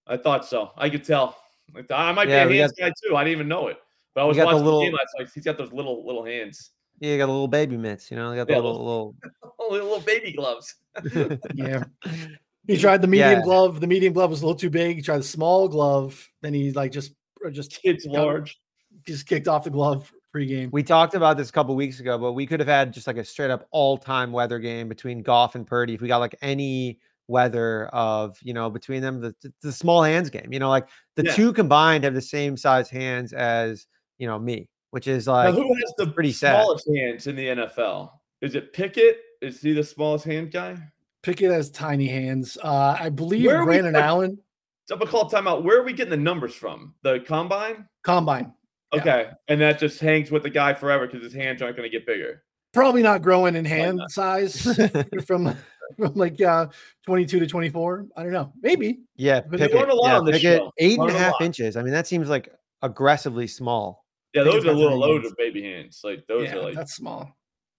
[0.07, 0.71] I thought so.
[0.77, 1.37] I could tell.
[1.73, 3.15] Like, I might Yeah, be a hands guy too.
[3.15, 3.77] I didn't even know it.
[4.15, 5.29] But I was got the watching the, little- game last night.
[5.33, 8.09] He's got those little little hands, Yeah, you got a little baby mitts.
[8.11, 9.15] You know, they got the Yeah, little little.
[9.59, 10.75] oh, little, little baby gloves.
[11.53, 11.83] Yeah.
[12.67, 13.41] He tried the medium Yeah.
[13.41, 13.79] glove.
[13.81, 14.97] The medium glove was a little too big.
[14.97, 16.29] He tried the small glove.
[16.43, 17.13] Then he like just
[17.51, 18.59] just Kids large.
[19.07, 20.71] just kicked off the glove pregame.
[20.71, 23.17] We talked about this a couple weeks ago, but we could have had just like
[23.17, 26.35] a straight up all time weather game between Goff and Purdy if we got like
[26.41, 30.51] any weather of you know between them the, the, the small hands game.
[30.51, 31.33] You know, like the Yeah.
[31.35, 35.55] two combined have the same size hands as you know me, which is Now, like
[35.55, 36.61] who has the pretty sad.
[36.63, 38.11] smallest hands in the NFL?
[38.41, 39.17] Is it Pickett?
[39.41, 40.77] Is he the smallest hand guy?
[41.23, 42.57] Pickett has tiny hands.
[42.63, 44.43] Uh, I believe Where are we Brandon Allen So
[44.91, 45.63] I'm gonna call timeout.
[45.63, 46.93] Where are we getting the numbers from?
[47.03, 47.87] The combine?
[48.03, 48.53] combine.
[48.93, 48.99] Yeah.
[49.01, 51.95] Okay, and that just hangs with the guy forever because his hands aren't going to
[51.95, 52.41] get bigger.
[52.73, 54.61] Probably not growing in hand size
[55.27, 55.55] from
[55.97, 56.67] from like uh
[57.05, 58.07] 22 to 24.
[58.17, 58.51] I don't know.
[58.61, 58.99] Maybe.
[59.15, 60.71] yeah, But they Pickett, learn a lot yeah, on this Pickett, show.
[60.79, 61.41] eight and Learn a a lot.
[61.41, 61.77] inches.
[61.77, 62.49] I mean, that seems like
[62.81, 64.05] aggressively small.
[64.33, 65.31] Yeah, those are got little tiny loads hands.
[65.33, 66.01] of baby hands.
[66.03, 67.31] Like those yeah, are like that's small.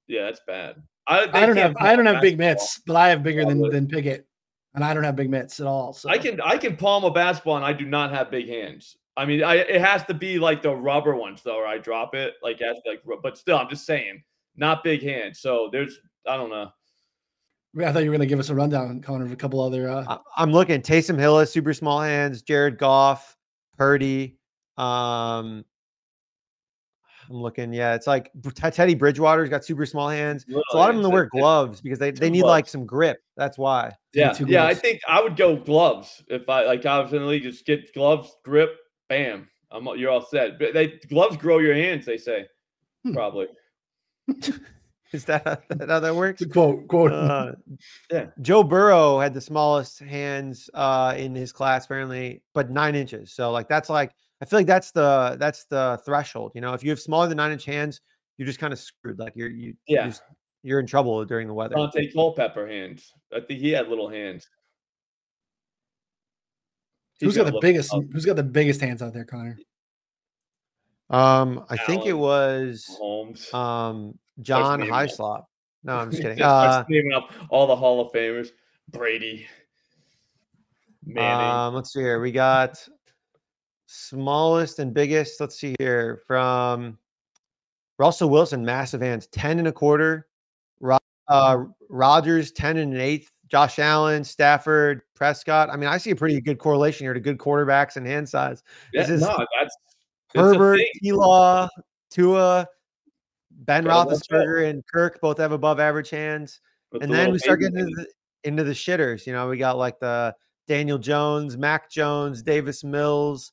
[0.07, 0.77] yeah, that's bad.
[1.09, 3.89] I, I don't have I don't have big mitts, but I have bigger than than
[3.89, 4.27] Pickett.
[4.75, 5.93] And I don't have big mitts at all.
[5.93, 8.97] So I can I can palm a basketball and I do not have big hands.
[9.17, 12.15] I mean, I it has to be like the rubber ones though, or I drop
[12.15, 14.23] it like as like, but still, I'm just saying,
[14.57, 15.41] not big hands.
[15.41, 16.71] So there's I don't know.
[17.85, 20.05] I thought you were gonna give us a rundown, Connor, of a couple other uh
[20.09, 20.81] I- I'm looking.
[20.83, 22.43] Taysom Hill has super small hands.
[22.43, 23.37] Jared Goff,
[23.77, 24.39] Purdy.
[24.77, 25.65] Um,
[27.31, 27.73] I'm looking.
[27.73, 30.45] Yeah, it's like Teddy Bridgewater's got super small hands.
[30.49, 32.43] Little So a lot of them hands, to wear gloves because they, they Two need
[32.43, 33.19] like some grip.
[33.37, 33.93] That's why.
[34.13, 34.67] Yeah, yeah.
[34.67, 37.45] I think I would go gloves if I like I was in the league.
[37.45, 38.77] Just get gloves, grip,
[39.09, 39.49] bam.
[39.71, 40.59] I'm you're all set.
[40.59, 42.05] But they gloves grow your hands.
[42.05, 42.47] They say
[43.05, 43.15] Hmm.
[43.15, 43.47] probably.
[45.13, 46.45] Is that how, that how that works?
[46.53, 47.53] quote quote Uh,
[48.11, 48.27] Yeah.
[48.41, 53.33] Joe Burrow had the smallest hands uh, in his class, apparently, but nine inches.
[53.33, 56.53] So like that's like I feel like that's the that's the threshold.
[56.55, 58.01] You know, if you have smaller than nine inch hands,
[58.39, 59.19] you're just kind of screwed.
[59.19, 60.01] Like you're you Yeah.
[60.03, 60.23] you're, just-
[60.63, 61.75] you're in trouble during the weather.
[61.75, 63.13] Daunte Culpepper hands.
[63.35, 64.47] I think he had little hands.
[67.21, 68.03] who's He's got gonna the biggest up.
[68.13, 69.59] who's got the biggest hands out there, Connor?
[71.11, 73.53] Um, I think it was Holmes.
[73.53, 74.81] um John.
[74.81, 75.45] Hyslop.
[75.83, 76.41] No, I'm just kidding.
[76.43, 78.49] Uh, naming up all the Hall of Famers.
[78.91, 79.47] Brady.
[81.05, 81.47] Manning.
[81.51, 82.21] um, let's see here.
[82.21, 82.87] We got
[83.91, 85.41] smallest and biggest.
[85.41, 86.97] Let's see here from
[87.99, 90.27] Russell Wilson, massive hands, 10 and a quarter.
[91.29, 93.31] Uh, Rodgers, 10 and an eighth.
[93.49, 95.71] Josh Allen, Stafford, Prescott.
[95.71, 98.63] I mean, I see a pretty good correlation here to good quarterbacks and hand size.
[98.93, 99.77] yeah, this is no, that's
[100.35, 100.87] Herbert, thing.
[101.03, 101.69] T Law,
[102.11, 102.69] Tua,
[103.51, 104.11] Ben Gotta.
[104.11, 106.61] Roethlisberger, and Kirk both have above average hands.
[106.93, 108.07] with and the then we start getting into the,
[108.45, 109.27] into the shitters.
[109.27, 110.35] You know, we got like the
[110.69, 113.51] Daniel Jones, Mac Jones, Davis Mills,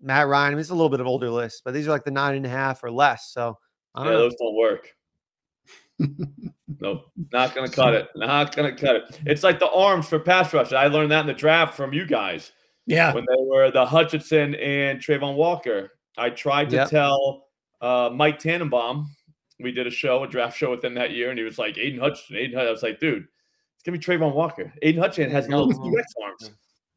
[0.00, 0.48] Matt Ryan.
[0.48, 2.34] I mean, it's a little bit of older list, but these are like the nine
[2.36, 3.32] and a half or less.
[3.32, 3.58] So
[3.94, 4.22] I don't Yeah, know.
[4.24, 4.88] those don't work.
[6.80, 8.08] nope, not gonna cut it.
[8.16, 9.20] Not gonna cut it.
[9.24, 10.72] It's like the arms for pass rush.
[10.72, 12.52] I learned that in the draft from you guys
[12.86, 13.14] Yeah.
[13.14, 15.92] when they were the Hutchinson and Travon Walker.
[16.18, 16.90] I tried to Yep.
[16.90, 17.46] tell
[17.80, 19.06] uh, Mike Tannenbaum.
[19.60, 21.98] We did a show, a draft show within that year, and he was like, Aidan
[22.00, 22.68] Hutchinson, Aidan Hutchinson.
[22.68, 23.24] I was like, dude,
[23.74, 24.72] it's gonna be Travon Walker.
[24.82, 25.72] Aidan Hutchinson has little.
[25.72, 26.50] T-Rex arms.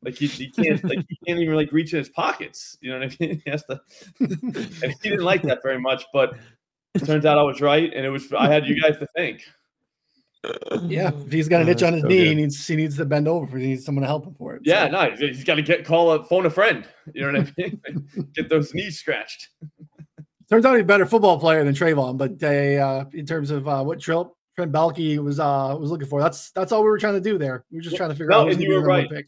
[0.03, 2.77] Like he, he can't like he can't even like reach in his pockets.
[2.81, 3.41] You know what I mean?
[3.45, 3.79] He has to
[4.19, 6.35] and he didn't like that very much, but
[6.95, 9.41] it turns out I was right, and it was I had you guys to thank.
[10.83, 11.11] Yeah.
[11.25, 12.27] If he's got an Oh, itch on his so knee, good.
[12.27, 13.57] he needs he needs to bend over.
[13.57, 14.61] He needs someone to help him for it.
[14.63, 16.87] Yeah, So, no, he's- he's got to get call a phone a friend.
[17.13, 18.29] You know what I mean?
[18.33, 19.49] get those knees scratched.
[20.49, 23.67] turns out he's a better football player than Travon, but they uh in terms of
[23.67, 26.21] uh what Trent Trent Baalke was uh was looking for.
[26.21, 27.65] That's that's all we were trying to do there.
[27.69, 27.97] We were just Yeah.
[27.97, 29.09] trying to figure No, out who's and you were right.
[29.09, 29.27] pick.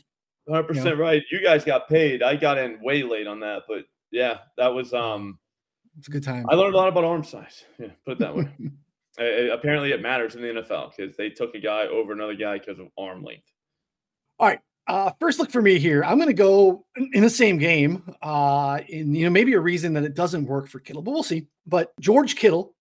[0.52, 1.24] 100 percent right.
[1.32, 2.22] You guys got paid.
[2.22, 5.40] I got in way late on that, but yeah, that was um.
[5.98, 6.46] It's a good time.
[6.50, 7.66] I learned a lot about arm size.
[7.78, 8.48] Yeah, put it that way.
[9.20, 12.58] Uh, apparently, it matters in the NFL because they took a guy over another guy
[12.58, 13.44] because of arm length.
[14.40, 14.62] All right.
[14.88, 16.02] Uh, first look for me here.
[16.06, 18.04] I'm going to go in- in the same game.
[18.22, 21.24] Uh, in you know maybe a reason that it doesn't work for Kittle, but we'll
[21.24, 21.48] see.
[21.68, 22.74] But George Kittle,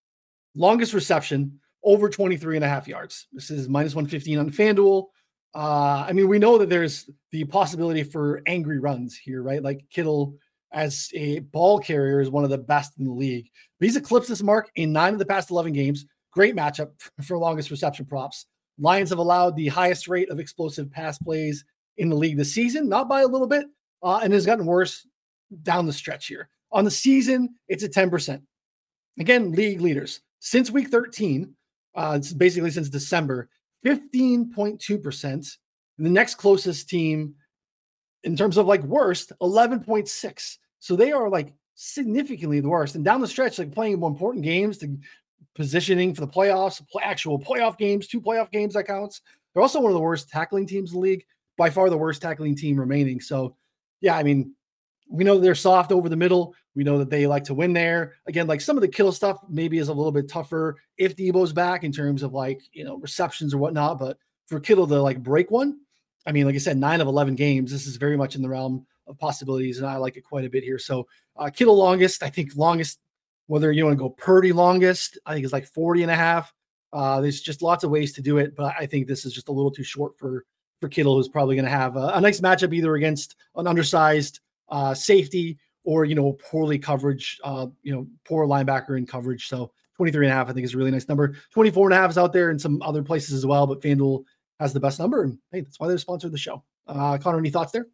[0.54, 3.26] longest reception over 23 and a half yards.
[3.32, 5.06] This is minus 115 on FanDuel.
[5.54, 9.62] Uh, I mean, we know that there's the possibility for angry runs here, right?
[9.62, 10.36] Like Kittle
[10.72, 13.48] as a ball carrier is one of the best in the league.
[13.78, 16.06] But he's eclipsed this mark in nine of the past 11 games.
[16.32, 16.90] Great matchup
[17.22, 18.46] for longest reception props.
[18.78, 21.64] Lions have allowed the highest rate of explosive pass plays
[21.98, 23.66] in the league this season, not by a little bit,
[24.02, 25.06] uh, and has gotten worse
[25.62, 26.48] down the stretch here.
[26.72, 28.40] On the season, it's at 10%.
[29.18, 31.54] Again, league leaders since week 13,
[31.94, 33.48] uh, it's basically since December,
[33.84, 35.56] 15.2%.
[35.98, 37.34] The next closest team,
[38.24, 40.56] in terms of like worst, 11.6.
[40.78, 42.94] So they are like significantly the worst.
[42.94, 44.98] And down the stretch, like playing more important games the
[45.54, 49.20] positioning for the playoffs, actual playoff games, two playoff games that counts.
[49.52, 51.24] They're also one of the worst tackling teams in the league,
[51.56, 53.20] by far the worst tackling team remaining.
[53.20, 53.56] So,
[54.00, 54.54] yeah, I mean,
[55.10, 56.54] we know they're soft over the middle.
[56.76, 58.14] We know that they like to win there.
[58.26, 61.52] Again, like some of the kill stuff maybe is a little bit tougher if Deebo's
[61.52, 63.98] back in terms of like, you know, receptions or whatnot.
[63.98, 65.80] But for Kittle to like break one,
[66.26, 68.48] I mean, like I said, nine of 11 games, this is very much in the
[68.48, 69.78] realm of possibilities.
[69.78, 70.78] And I like it quite a bit here.
[70.78, 73.00] So, uh, Kittle longest, I think longest,
[73.48, 76.52] whether you want to go Purdy longest, I think it's like 40 and a half.
[76.92, 79.48] Uh, there's just lots of ways to do it, but I think this is just
[79.48, 80.44] a little too short for
[80.80, 84.40] for Kittle, who's probably going to have a, a nice matchup either against an undersized
[84.70, 89.48] uh, safety or you know poorly coverage, uh, you know poor linebacker in coverage.
[89.48, 91.36] So 23 and a half, I think is a really nice number.
[91.52, 94.24] 24 and a half is out there in some other places as well, but FanDuel
[94.58, 96.62] has the best number, and hey, that's why they're sponsored the show.
[96.86, 97.86] Uh, Connor, any thoughts there?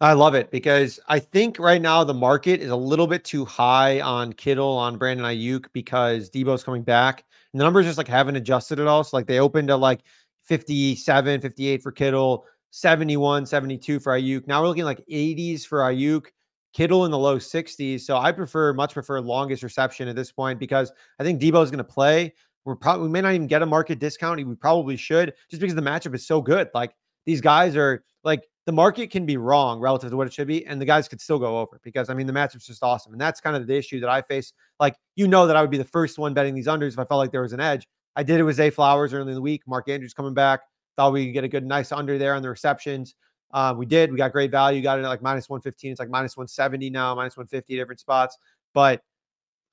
[0.00, 3.44] I love it because I think right now the market is a little bit too
[3.44, 7.24] high on Kittle, on Brandon Aiyuk because Deebo's coming back.
[7.52, 9.02] And the numbers just like haven't adjusted at all.
[9.02, 10.02] So like they opened at like
[10.42, 14.46] 57, 58 for Kittle, 71, 72 for Aiyuk.
[14.46, 16.26] Now we're looking like 80s for Aiyuk,
[16.72, 18.00] Kittle in the low 60s.
[18.00, 21.70] So I prefer, much prefer longest reception at this point because I think Deebo is
[21.70, 22.34] going to play.
[22.64, 24.46] We're probably, we may not even get a market discount.
[24.46, 26.68] We probably should just because the matchup is so good.
[26.74, 30.46] Like these guys are like, the market can be wrong relative to what it should
[30.46, 33.12] be, and the guys could still go over because I mean the matchup's just awesome,
[33.12, 34.52] and that's kind of the issue that I face.
[34.78, 37.06] Like you know that I would be the first one betting these unders if I
[37.06, 37.88] felt like there was an edge.
[38.14, 39.62] I did it with Zay Flowers early in the week.
[39.66, 40.60] Mark Andrews coming back,
[40.98, 43.14] thought we could get a good nice under there on the receptions.
[43.52, 44.10] Uh, we did.
[44.10, 44.82] We got great value.
[44.82, 45.92] Got it at like minus one fifteen.
[45.92, 48.36] It's like minus one seventy now, minus one fifty different spots,
[48.74, 49.00] but.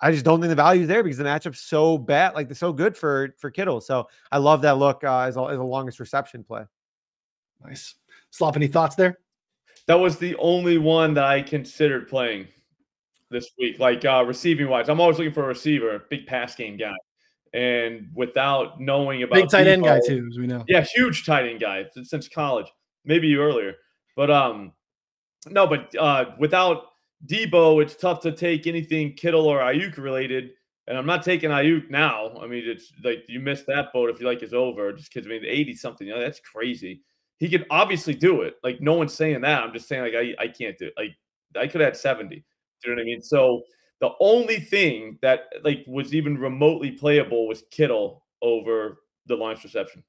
[0.02, 2.56] I just don't think the value is there because the matchup's so bad, like they're
[2.56, 3.80] so good for for Kittle.
[3.80, 6.64] So I love that look uh, as, a, as the longest reception play.
[7.64, 7.96] Nice.
[8.30, 9.20] Slop, any thoughts there?
[9.88, 12.50] That was the only one that I considered playing
[13.32, 14.90] this week, like uh, receiving wise.
[14.90, 16.94] I'm always looking for a receiver, big pass game guy,
[17.56, 20.66] and without knowing about Big tight end guy too, as we know.
[20.68, 22.68] Yeah, huge tight end guy since, college,
[23.06, 23.76] maybe earlier.
[24.18, 24.74] But um,
[25.50, 26.88] no, but uh, without
[27.26, 30.52] Deebo, it's tough to take anything Kittle or Aiyuk related.
[30.88, 32.38] And I'm not taking Aiyuk now.
[32.42, 34.92] I mean, it's like you missed that boat if you like is over.
[34.92, 37.02] Just because I mean, 80 something, you know, that's crazy.
[37.38, 38.56] He could obviously do it.
[38.64, 39.64] Like no one's saying that.
[39.64, 40.94] I'm just saying like I, I can't do it.
[40.98, 41.12] Like
[41.58, 42.36] I could have 70.
[42.36, 42.42] Do
[42.84, 43.22] you know what I mean?
[43.22, 43.64] So
[44.02, 50.04] the only thing that like was even remotely playable was Kittle over the launch reception.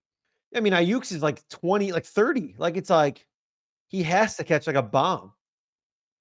[0.54, 2.56] I mean, Aiyuk's is like 20, like 30.
[2.58, 3.26] Like it's like
[3.88, 5.32] he has to catch like a bomb.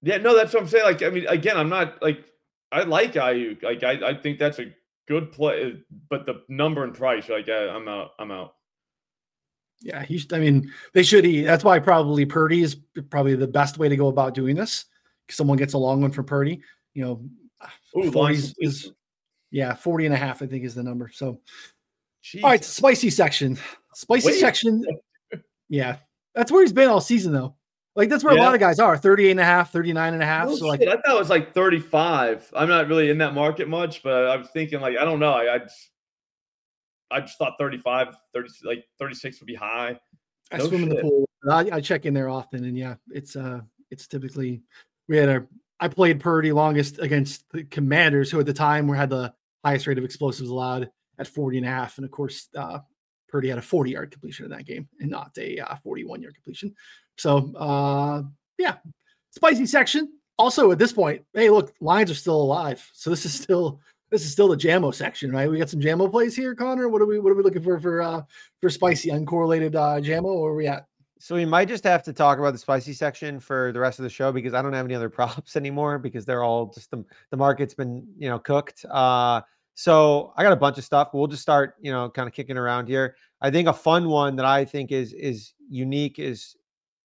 [0.02, 0.84] Yeah, no, that's what I'm saying.
[0.84, 2.24] Like, I mean, again, I'm not like
[2.72, 3.62] I like Aiyuk.
[3.62, 4.72] Like, I, I think that's a
[5.08, 5.70] good play, eh,
[6.10, 8.10] but the number and price, like, I, I'm out.
[8.18, 8.54] I'm out.
[9.80, 10.26] Yeah, he's.
[10.32, 11.42] I mean, they should eat.
[11.42, 12.76] That's why probably Purdy is
[13.10, 14.86] probably the best way to go about doing this.
[15.28, 16.62] Someone gets a long one for Purdy.
[16.94, 17.28] You know,
[17.96, 18.92] Ooh, 40 is,
[19.50, 21.10] yeah, 40 and a half, I think is the number.
[21.12, 21.40] So
[22.22, 22.42] Jeez.
[22.42, 23.58] all right, spicy section.
[23.94, 24.40] Spicy Wait.
[24.40, 24.84] section.
[25.68, 25.96] Yeah.
[26.36, 27.56] That's where he's been all season though.
[27.96, 30.26] Like that's where a lot of guys are, 38 and a half, 39 and a
[30.26, 30.46] half.
[30.48, 32.52] No so like I thought it was like 35.
[32.54, 35.32] I'm not really in that market much, but I'm thinking like I don't know.
[35.32, 35.90] I, I just
[37.10, 39.98] I just thought 35, 30, like 36 would be high.
[40.52, 41.28] I No swim in the pool.
[41.50, 44.62] I, I check in there often, and yeah, it's uh, it's typically
[45.08, 45.46] we had a.
[45.80, 49.32] I played Purdy longest against the Commanders, who at the time were had the
[49.64, 52.78] highest rate of explosives allowed at 40 and a half, and of course, uh,
[53.28, 56.34] Purdy had a 40 yard completion in that game, and not a uh, 41 yard
[56.34, 56.74] completion.
[57.16, 58.22] So uh,
[58.58, 58.76] yeah,
[59.30, 60.12] spicy section.
[60.38, 64.24] Also, at this point, hey, look, lines are still alive, so this is still this
[64.24, 65.50] is still the Jamo section, right?
[65.50, 66.88] We got some Jamo plays here, Connor.
[66.88, 68.22] What are we what are we looking for for uh,
[68.60, 70.40] for spicy uncorrelated uh, Jamo?
[70.40, 70.86] Where are we at?
[71.18, 74.02] So we might just have to talk about the spicy section for the rest of
[74.02, 77.04] the show because I don't have any other props anymore because they're all just the,
[77.30, 78.84] the market's been, you know, cooked.
[78.90, 79.40] Uh
[79.78, 81.10] so I got a bunch of stuff.
[81.12, 83.14] We'll just start, you know, kind of kicking around here.
[83.42, 86.56] I think a fun one that I think is is unique is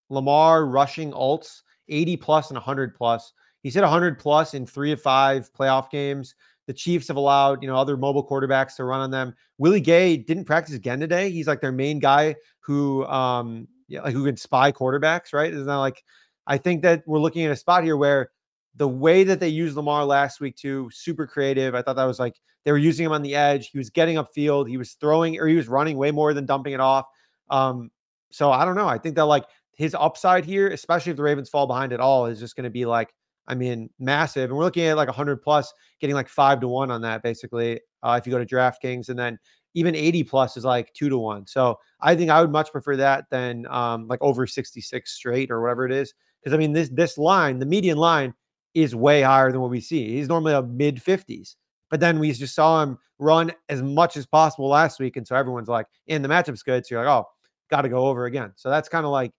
[0.10, 3.34] Lamar rushing alts 80 plus and 100 plus.
[3.62, 6.36] He's hit 100 plus in 3 of 5 playoff games.
[6.67, 9.36] The Chiefs have allowed, you know, other mobile quarterbacks to run on them.
[9.58, 11.30] Willie Gay didn't practice again today.
[11.30, 15.52] He's like their main guy who um yeah, like who can spy quarterbacks, right?
[15.52, 16.04] Isn't that like
[16.48, 18.32] I think that we're looking at a spot here where
[18.76, 21.76] the way that they used Lamar last week too, super creative.
[21.76, 23.70] I thought that was like they were using him on the edge.
[23.70, 24.70] He was getting upfield.
[24.70, 27.06] He was throwing or he was running way more than dumping it off.
[27.50, 27.92] Um,
[28.32, 28.88] so I don't know.
[28.88, 29.44] I think that like
[29.76, 32.70] his upside here, especially if the Ravens fall behind at all, is just going to
[32.70, 33.14] be like,
[33.48, 34.50] I mean, massive.
[34.50, 37.82] And we're looking at like 100 plus, getting like five to one on that basically.
[38.02, 39.38] Uh, if you go to DraftKings, and then
[39.74, 41.48] even 80 plus is like two to one.
[41.48, 45.62] So I think I would much prefer that than um, like over 66 straight or
[45.62, 46.14] whatever it is.
[46.42, 48.34] Because I mean, this this line, the median line,
[48.74, 50.16] is way higher than what we see.
[50.16, 51.56] He's normally a mid 50s,
[51.90, 55.36] but then we just saw him run as much as possible last week, and so
[55.36, 57.28] everyone's like, "And the matchup's good," so you're like, "Oh,
[57.70, 59.32] got to go over again." So that's kind of like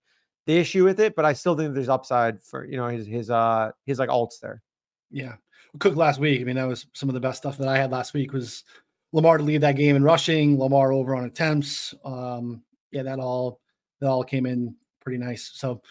[0.47, 3.31] the issue with it, but I still think there's upside for you know his his
[3.31, 4.63] uh his like alts there.
[5.11, 5.35] Yeah.
[5.79, 6.41] Cook last week.
[6.41, 8.65] I mean, that was some of the best stuff that I had last week was
[9.13, 11.95] Lamar to lead that game in rushing, Lamar over on attempts.
[12.05, 13.61] Um, yeah, that all
[14.01, 15.51] that all came in pretty nice.
[15.55, 15.83] So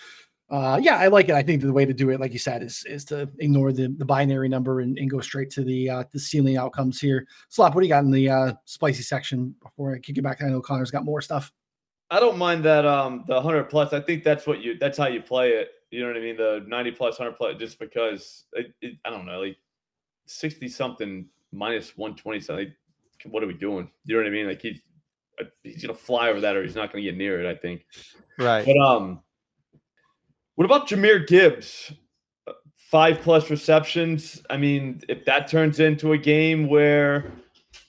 [0.49, 1.35] uh yeah, I like it.
[1.35, 3.87] I think the way to do it, like you said, is is to ignore the
[3.97, 7.25] the binary number and, and go straight to the uh the ceiling outcomes here.
[7.47, 10.43] Slop, what do you got in the uh spicy section before I kick it back?
[10.43, 11.53] I know Connor's got more stuff.
[12.09, 13.93] I don't mind that um the 100 plus.
[13.93, 15.69] I think that's what you that's how you play it.
[15.89, 16.37] You know what I mean?
[16.37, 19.57] The 90 plus 100 plus just because it, it, I don't know, like
[20.25, 22.73] 60 something minus 120 something.
[23.25, 23.89] What are we doing?
[24.05, 24.47] You know what I mean?
[24.47, 24.79] Like he's
[25.39, 27.49] uh, he's going to fly over that or he's not going to get near it,
[27.49, 27.85] I think.
[28.37, 28.65] Right.
[28.65, 29.21] But um
[30.55, 31.91] what about Jahmyr Gibbs?
[32.47, 34.41] Uh, Five plus receptions.
[34.49, 37.31] I mean, if that turns into a game where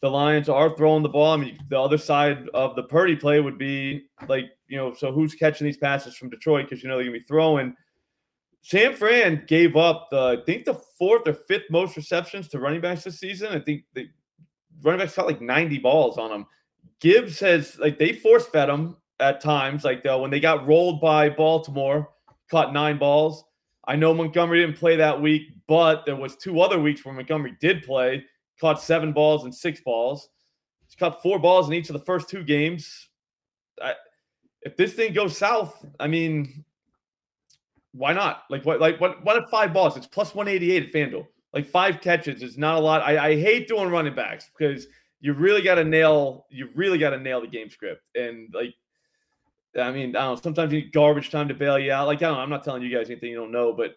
[0.00, 3.40] the Lions are throwing the ball, I mean, the other side of the Purdy play
[3.40, 6.68] would be like, you know, so who's catching these passes from Detroit?
[6.68, 7.74] Because you know they're gonna be throwing.
[8.62, 12.80] San Fran gave up the, I think the fourth or fifth most receptions to running
[12.80, 13.48] backs this season.
[13.48, 14.08] I think the
[14.82, 16.46] running backs caught like 90 balls on them.
[17.00, 21.00] Gibbs has like they force fed him at times, like uh, when they got rolled
[21.00, 22.10] by Baltimore,
[22.50, 23.44] caught nine balls.
[23.86, 27.56] I know Montgomery didn't play that week, but there was two other weeks where Montgomery
[27.60, 28.24] did play,
[28.60, 30.28] caught seven balls and six balls.
[30.86, 33.08] He's caught four balls in each of the first two games.
[33.82, 33.94] I,
[34.62, 36.64] if this thing goes south, I mean,
[37.92, 38.44] why not?
[38.48, 38.80] Like what?
[38.80, 39.24] Like what?
[39.24, 39.96] What if five balls?
[39.96, 41.26] It's plus one eighty eight at Fanduel.
[41.52, 43.02] Like five catches is not a lot.
[43.02, 44.86] I, I hate doing running backs because
[45.20, 46.46] you really got to nail.
[46.50, 48.74] You really got to nail the game script and like.
[49.74, 50.40] I mean, I don't know.
[50.42, 52.06] Sometimes you need garbage time to bail you out.
[52.06, 52.40] Like I don't know.
[52.40, 53.92] I'm not telling you guys anything you don't know, but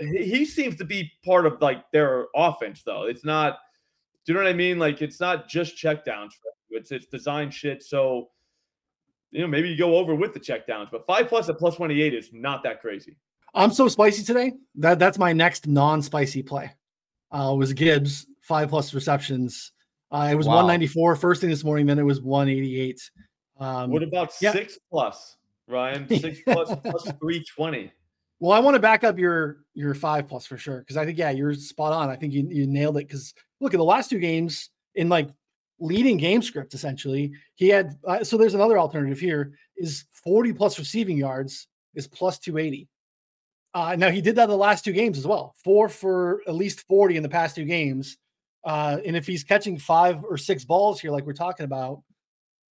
[0.00, 3.04] uh, he, seems to be part of like their offense, though.
[3.04, 3.58] It's not.
[4.24, 4.78] Do you know what I mean?
[4.78, 6.34] Like it's not just checkdowns.
[6.70, 7.82] It's it's design shit.
[7.82, 8.28] So
[9.32, 12.14] you know, maybe you go over with the checkdowns, but five plus at plus 28
[12.14, 13.16] is not that crazy.
[13.56, 14.52] I'm so spicy today.
[14.76, 16.70] That that's my next non-spicy play.
[17.32, 19.72] Uh, was Gibbs five plus receptions.
[20.12, 20.56] Uh, it was Wow.
[20.56, 21.86] 194 first thing this morning.
[21.86, 23.10] Then it was 188.
[23.58, 24.52] Um, What about yeah.
[24.52, 25.36] six plus,
[25.66, 26.08] Ryan?
[26.20, 27.90] Six plus plus 320.
[28.38, 31.18] Well, I want to back up your your five plus for sure because I think
[31.18, 32.10] yeah, you're spot on.
[32.10, 35.30] I think you you nailed it because look at the last two games in like
[35.80, 37.32] leading game script essentially.
[37.54, 42.38] He had uh, so there's another alternative here is 40 plus receiving yards is plus
[42.38, 42.88] 280.
[43.76, 46.86] Uh, now he did that the last two games as well, four for at least
[46.88, 48.16] 40 in the past two games.
[48.64, 52.02] Uh, and if he's catching five or six balls here, like we're talking about,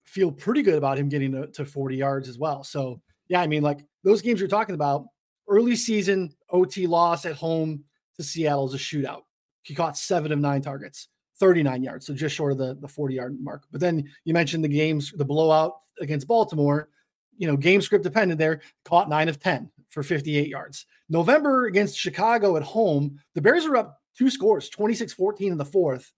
[0.05, 2.63] feel pretty good about him getting to, to 40 yards as well.
[2.63, 5.05] So yeah, I mean, like those games you're talking about,
[5.47, 7.83] early season OT loss at home
[8.15, 9.21] to Seattle is a shootout.
[9.61, 13.13] He caught seven of nine targets, 39 yards, so just short of the, the 40
[13.13, 13.65] yard mark.
[13.71, 16.89] But then you mentioned the games, the blowout against Baltimore,
[17.37, 20.85] you know, game script dependent there, caught nine of 10 for 58 yards.
[21.09, 25.65] November against Chicago at home, the Bears are up two scores, 26 14 in the
[25.65, 26.11] fourth.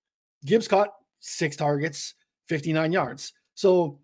[0.45, 2.13] Gibbs caught six targets,
[2.47, 3.33] 59 yards.
[3.55, 3.99] So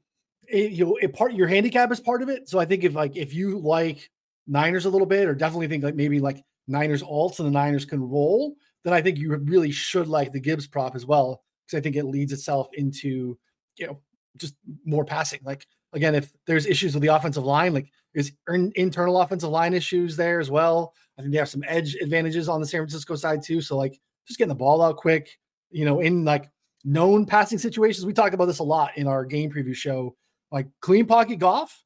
[0.47, 2.49] it, you know, it part your handicap is part of it.
[2.49, 4.09] So I think if like if you like
[4.47, 7.86] Niners a little bit, or definitely think like maybe like Niners alts and the Niners
[7.86, 11.78] can roll, then I think you really should like the Gibbs prop as well because
[11.78, 13.38] I think it leads itself into
[13.78, 13.99] you know
[14.38, 14.55] just
[14.86, 15.39] more passing.
[15.43, 18.32] Like again, if there's issues with the offensive line, like there's
[18.76, 20.94] internal offensive line issues there as well.
[21.18, 23.62] I think they have some edge advantages on the San Francisco side too.
[23.62, 25.30] So like just getting the ball out quick,
[25.72, 26.50] you know, in like
[26.84, 28.06] known passing situations.
[28.06, 30.16] We talk about this a lot in our game preview show.
[30.52, 31.84] Like clean pocket Goff,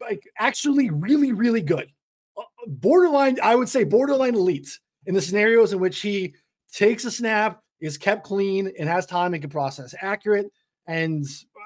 [0.00, 1.88] like actually really, really good.
[2.36, 4.68] Uh, Borderline, I would say borderline elite
[5.06, 6.34] in the scenarios in which he
[6.72, 10.46] takes a snap, is kept clean, and has time and can process accurate,
[10.88, 11.24] and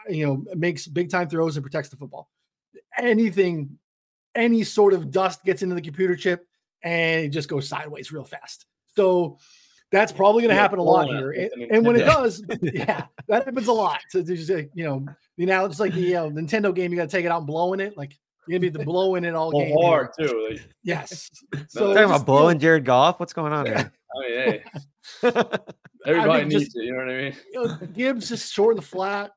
[0.09, 2.31] you know makes big time throws and protects the football.
[2.97, 3.79] Anything,
[4.35, 6.47] any sort of dust gets into the computer chip
[6.83, 8.67] and it just goes sideways real fast.
[8.95, 9.39] So
[9.93, 11.33] that's probably going to Yeah, happen a lot here.
[11.33, 14.01] And, and when it does, yeah, that happens a lot.
[14.09, 15.05] So there's you know,
[15.37, 16.93] you know, it's like the uh, Nintendo game.
[16.93, 17.97] You got to take it out and blowing it.
[17.97, 19.75] Like you're gonna be the blowing it all game.
[19.75, 19.91] Well, here.
[19.91, 20.49] hard too.
[20.51, 21.31] Like, Yes.
[21.69, 23.21] So talking just, about blowing Jared Goff.
[23.21, 23.93] What's going on here?
[24.17, 24.65] I mean, hey,
[26.07, 26.85] everybody think needs just- it.
[26.85, 27.37] You know what I mean?
[27.53, 29.33] you know, Gibbs just short of the flat,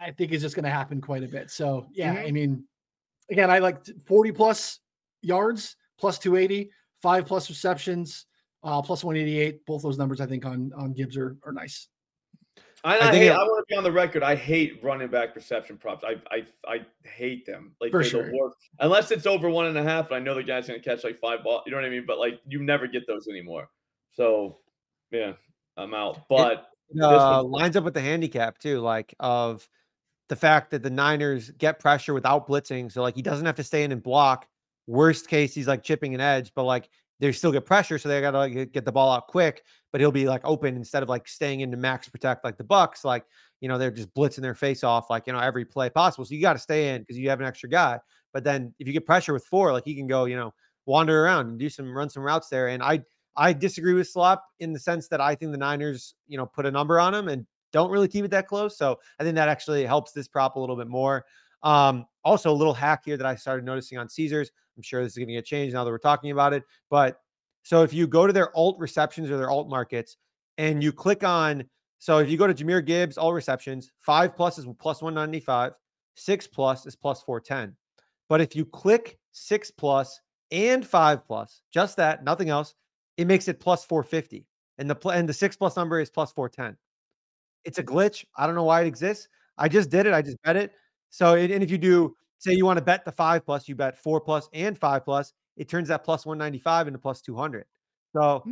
[0.00, 1.50] I think is just going to happen quite a bit.
[1.50, 2.28] So yeah, Mhm.
[2.28, 2.64] I mean,
[3.30, 4.78] again, I like 40 plus
[5.22, 6.70] yards, plus 280,
[7.00, 8.26] five plus receptions,
[8.62, 9.64] uh, plus 188.
[9.66, 11.88] Both those numbers I think on on Gibbs are, are nice.
[12.84, 14.22] I, I I, think hate, it- I want to be on the record.
[14.24, 16.04] I hate running back reception props.
[16.04, 17.74] I I I hate them.
[17.80, 18.30] Like For sure.
[18.30, 18.56] the worst.
[18.80, 21.20] Unless it's over one and a half, and I know the guy's gonna catch like
[21.20, 21.62] five balls.
[21.66, 22.04] You know what I mean?
[22.06, 23.68] But like you never get those anymore.
[24.12, 24.58] So
[25.10, 25.32] yeah,
[25.76, 26.28] I'm out.
[26.28, 26.66] But
[27.00, 29.68] uh, one- lines up with the handicap too, like of
[30.28, 32.90] the fact that the Niners get pressure without blitzing.
[32.90, 34.46] So like he doesn't have to stay in and block.
[34.86, 36.88] Worst case, he's like chipping an edge, but like
[37.20, 39.62] they still get pressure, so they gotta like, get the ball out quick.
[39.92, 43.04] But he'll be like open instead of like staying into max protect like the Bucks.
[43.04, 43.24] Like
[43.60, 46.24] you know they're just blitzing their face off like you know every play possible.
[46.24, 48.00] So you got to stay in because you have an extra guy.
[48.32, 50.52] But then if you get pressure with four, like he can go you know
[50.84, 52.68] wander around and do some run some routes there.
[52.68, 53.02] And I
[53.36, 56.66] I disagree with Slop in the sense that I think the Niners, you know, put
[56.66, 58.76] a number on him and don't really keep it that close.
[58.76, 61.24] So I think that actually helps this prop a little bit more.
[61.62, 64.50] Um, also, a little hack here that I started noticing on Caesars.
[64.76, 66.64] I'm sure this is going to get changed now that we're talking about it.
[66.90, 67.20] But
[67.62, 70.16] so if you go to their alt receptions or their alt markets
[70.58, 71.64] and you click on,
[71.98, 75.72] so if you go to Jahmyr Gibbs, all receptions, five plus is plus 195,
[76.14, 77.76] six plus is plus 410.
[78.28, 80.20] But if you click six plus
[80.50, 82.74] and five plus, just that, nothing else,
[83.22, 84.46] it makes it plus 450.
[84.78, 86.76] And the and the six plus number is plus 410.
[87.64, 88.24] It's a glitch.
[88.36, 89.28] I don't know why it exists.
[89.56, 90.12] I just did it.
[90.12, 90.72] I just bet it.
[91.10, 93.76] So it, and if you do say you want to bet the five plus, you
[93.76, 97.64] bet four plus and five plus, it turns that plus 195 into plus 200.
[98.14, 98.42] So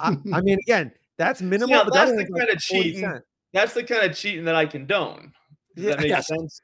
[0.00, 1.84] I, I mean, again, that's minimal.
[1.84, 3.20] but that's only the like kinda cheating
[3.52, 5.32] that's the kind of cheating that I condone.
[5.76, 6.26] Does Yeah, that make yes.
[6.26, 6.60] sense?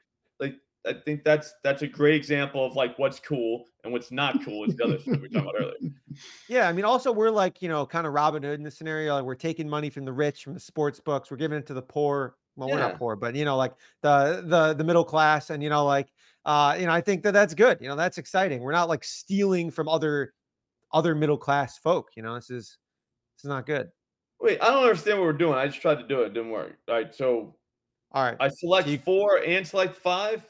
[0.85, 4.65] I think that's that's a great example of like what's cool and what's not cool
[4.65, 5.73] is the other stuff we were talking about earlier.
[6.47, 9.15] Yeah, I mean, also we're like you know, kind of Robin Hood in this scenario.
[9.15, 11.31] Like we're taking money from the rich, from the sports books.
[11.31, 12.35] We're giving it to the poor.
[12.55, 13.73] Well, we're not poor, but you know, like
[14.03, 16.11] the the the middle class, and you know, like
[16.45, 17.79] uh, you know, I think that that's good.
[17.81, 18.61] You know, that's exciting.
[18.61, 20.33] We're not like stealing from other
[20.91, 22.11] other middle class folk.
[22.15, 22.77] You know, this is
[23.35, 23.89] this is not good.
[24.39, 25.55] Wait, I don't understand what we're doing.
[25.55, 26.27] I just tried to do it.
[26.27, 26.77] It didn't work.
[26.87, 27.55] All right, so
[28.11, 28.37] All right.
[28.39, 30.43] I select four and select five.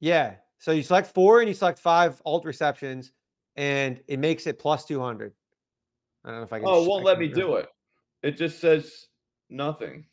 [0.00, 0.34] Yeah.
[0.58, 3.12] So you select four and you select five alt receptions,
[3.56, 5.32] and it makes it plus two hundred.
[6.24, 6.68] I don't know if I can.
[6.68, 7.68] Oh, it won't I let me do it.
[8.22, 9.06] It just says
[9.48, 10.04] nothing.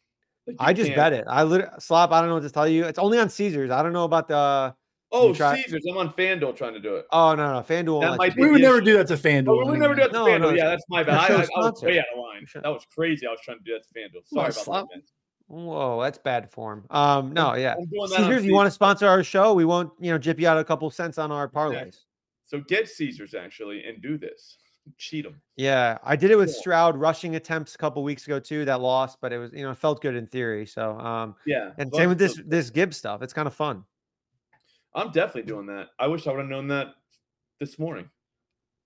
[0.48, 1.26] Like, I just can't- bet it.
[1.28, 2.12] I literally slop.
[2.12, 2.86] I don't know what to tell you.
[2.86, 3.72] It's only on Caesars.
[3.72, 4.76] I don't know about the.
[5.12, 5.86] Oh, try- Caesars.
[5.90, 7.06] I'm on FanDuel trying to do it.
[7.12, 8.02] Oh no, no, FanDuel.
[8.02, 9.66] That might be We would never do that to FanDuel.
[9.66, 10.40] Oh, we never do that to No, FanDuel.
[10.42, 11.32] no, yeah, that's my bad.
[11.32, 12.46] I, I, I was way out of line.
[12.62, 13.26] That was crazy.
[13.26, 14.28] I was trying to do that to FanDuel.
[14.28, 14.86] Sorry about slap.
[14.90, 14.96] that.
[14.98, 15.04] Man.
[15.48, 16.86] Whoa, that's bad form.
[16.90, 17.76] Um, no, yeah.
[17.78, 19.54] I'm doing that on Caesars, you want to sponsor our show?
[19.54, 22.00] We won't, you know, jip you out a couple cents on our parlays.
[22.46, 24.58] So get Caesars actually and do this.
[24.98, 25.42] Cheat them.
[25.56, 26.52] Yeah, I did it with.
[26.52, 28.66] Stroud rushing attempts a couple weeks ago too.
[28.66, 30.66] That lost, but it was, you know, felt good in theory.
[30.68, 31.72] So, um, Yeah.
[31.80, 33.24] and same with this this Gibbs stuff.
[33.24, 33.84] It's kind of fun.
[34.94, 35.88] I'm definitely doing that.
[36.00, 36.94] I wish I would have known that
[37.60, 38.08] this morning.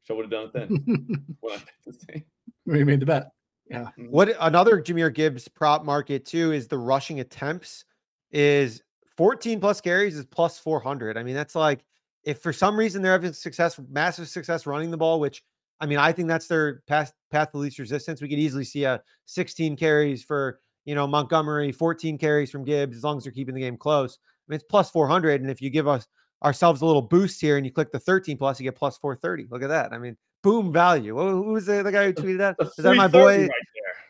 [0.04, 2.24] So I would have done it then when I picked this thing.
[2.66, 3.32] we made the bet.
[3.72, 4.06] Mm-hmm.
[4.06, 7.86] What another Jahmyr Gibbs prop market too is the rushing attempts
[8.32, 8.82] is
[9.18, 11.18] 14 plus carries is plus 400.
[11.18, 11.86] I mean, that's like
[12.24, 15.44] if for some reason they're having success, massive success running the ball, which
[15.80, 18.22] I mean, I think that's their path path of least resistance.
[18.22, 22.98] We could easily see a 16 carries for you know Montgomery, 14 carries from Gibbs,
[22.98, 24.18] as long as they're keeping the game close.
[24.22, 26.08] I mean, it's plus 400, and if you give us
[26.44, 29.48] ourselves a little boost here and you click the 13 plus, you get plus 430.
[29.50, 29.94] Look at that.
[29.94, 31.16] I mean, boom value.
[31.18, 32.56] Who who was the, the guy who tweeted that?
[32.60, 33.42] Is that my boy?
[33.42, 33.52] Right.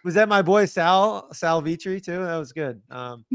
[0.04, 2.24] Was that my boy Sal Sal Vitri too?
[2.24, 2.82] That was good.
[2.90, 3.26] Um,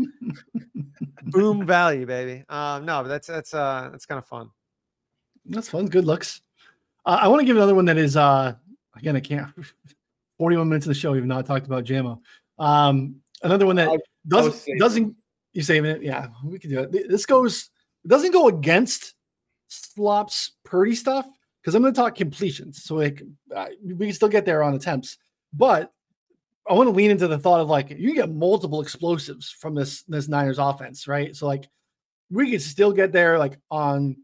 [1.25, 2.45] boom value, baby.
[2.49, 4.49] Um, no, but that's that's uh that's kind of fun.
[5.47, 5.87] That's fun.
[5.87, 6.41] Good looks.
[7.05, 8.55] Uh, I want to give another one that is uh
[8.97, 9.53] again I can't.
[10.39, 12.19] Forty-one minutes of the show, we've not talked about Jamo.
[12.59, 15.15] Um, another one that I- doesn't doesn't
[15.53, 16.03] you saving it?
[16.03, 17.09] Yeah, we can do it.
[17.09, 17.71] This goes
[18.05, 19.15] it doesn't go against
[19.69, 21.27] Slops Purdy stuff
[21.61, 22.85] because I'm going to talk completions.
[22.85, 23.23] So like
[23.83, 25.17] we can still get there on attempts,
[25.53, 25.93] but
[26.69, 29.75] I want to lean into the thought of like you can get multiple explosives from
[29.75, 31.35] this this Niners offense, right?
[31.35, 31.69] So like
[32.31, 34.17] we could still get there like on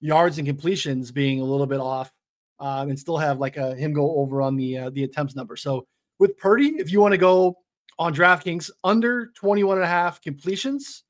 [0.00, 2.12] yards and completions being a little bit off,
[2.60, 5.56] um, and still have like a him go over on the uh, the attempts number.
[5.56, 5.86] So
[6.18, 7.56] with Purdy, if you want to go
[7.98, 11.02] on DraftKings under 21 and a half completions,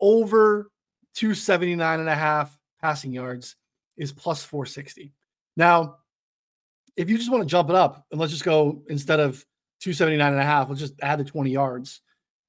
[0.00, 0.70] over
[1.16, 3.56] 279 and a half passing yards
[3.96, 5.12] is plus 460.
[5.56, 5.96] Now,
[6.96, 9.44] if you just want to jump it up and let's just go instead of
[9.80, 12.02] 279 and a half, let's just add the 20 yards,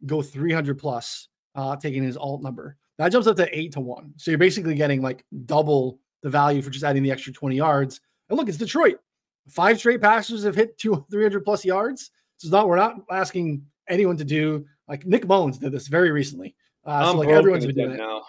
[0.06, 2.76] go 300 plus, uh, taking his alt number.
[2.98, 4.14] That jumps up to eight to one.
[4.18, 8.02] So you're basically getting like double the value for just adding the extra 20 yards.
[8.30, 9.00] And look, it's Detroit.
[9.48, 12.12] Five straight passers have hit two, 300 plus yards.
[12.38, 16.12] So it's not, we're not asking anyone to do like Nick Mullens did this very
[16.12, 16.56] recently.
[16.86, 17.98] Uh, I'm so like everyone's been doing it.
[17.98, 18.24] now.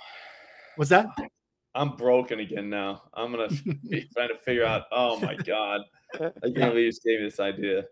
[0.78, 1.06] What's that?
[1.74, 3.02] I'm broken again now.
[3.14, 3.48] I'm gonna
[3.90, 4.84] be trying to figure out.
[4.92, 5.80] Oh my god!
[6.14, 7.84] I can't believe you just gave me this idea.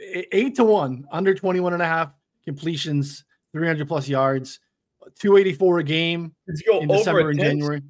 [0.00, 2.12] Eight to one, under 21 and a half
[2.44, 4.60] completions, 300 plus yards,
[5.18, 7.38] 284 a game Did you go in over December and?
[7.40, 7.82] January.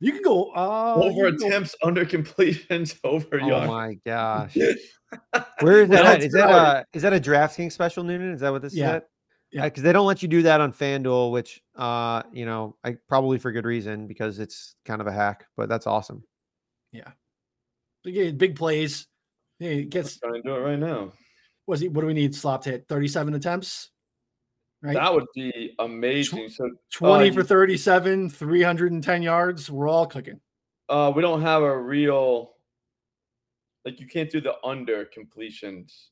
[0.00, 3.68] You can go uh, over you can go- attempts, under completions, over Oh yards.
[3.70, 4.54] Oh my gosh.
[5.60, 6.02] Where is that?
[6.04, 6.22] Well, at?
[6.22, 8.32] Is that a is that a DraftKings special, Noonan?
[8.34, 8.88] Is that what this Yeah.
[8.90, 8.96] is?
[8.96, 9.08] At?
[9.52, 9.64] Yeah.
[9.64, 13.38] Because they don't let you do that on FanDuel, which uh, you know, I probably
[13.38, 16.24] for good reason because it's kind of a hack, but that's awesome.
[18.04, 19.06] Big, eh, big plays.
[19.58, 21.12] Hey, it I'm gets trying to do it right now.
[21.66, 21.88] was he?
[21.88, 22.34] What do we need?
[22.34, 23.90] Slop to hit 37 attempts,
[24.82, 24.94] right?
[24.94, 26.48] That would be amazing.
[26.48, 29.70] So 20 uh, for 37, 310 yards.
[29.70, 30.40] We're all cooking.
[30.88, 32.54] uh, we don't have a real
[33.84, 36.10] like you can't do the under completions.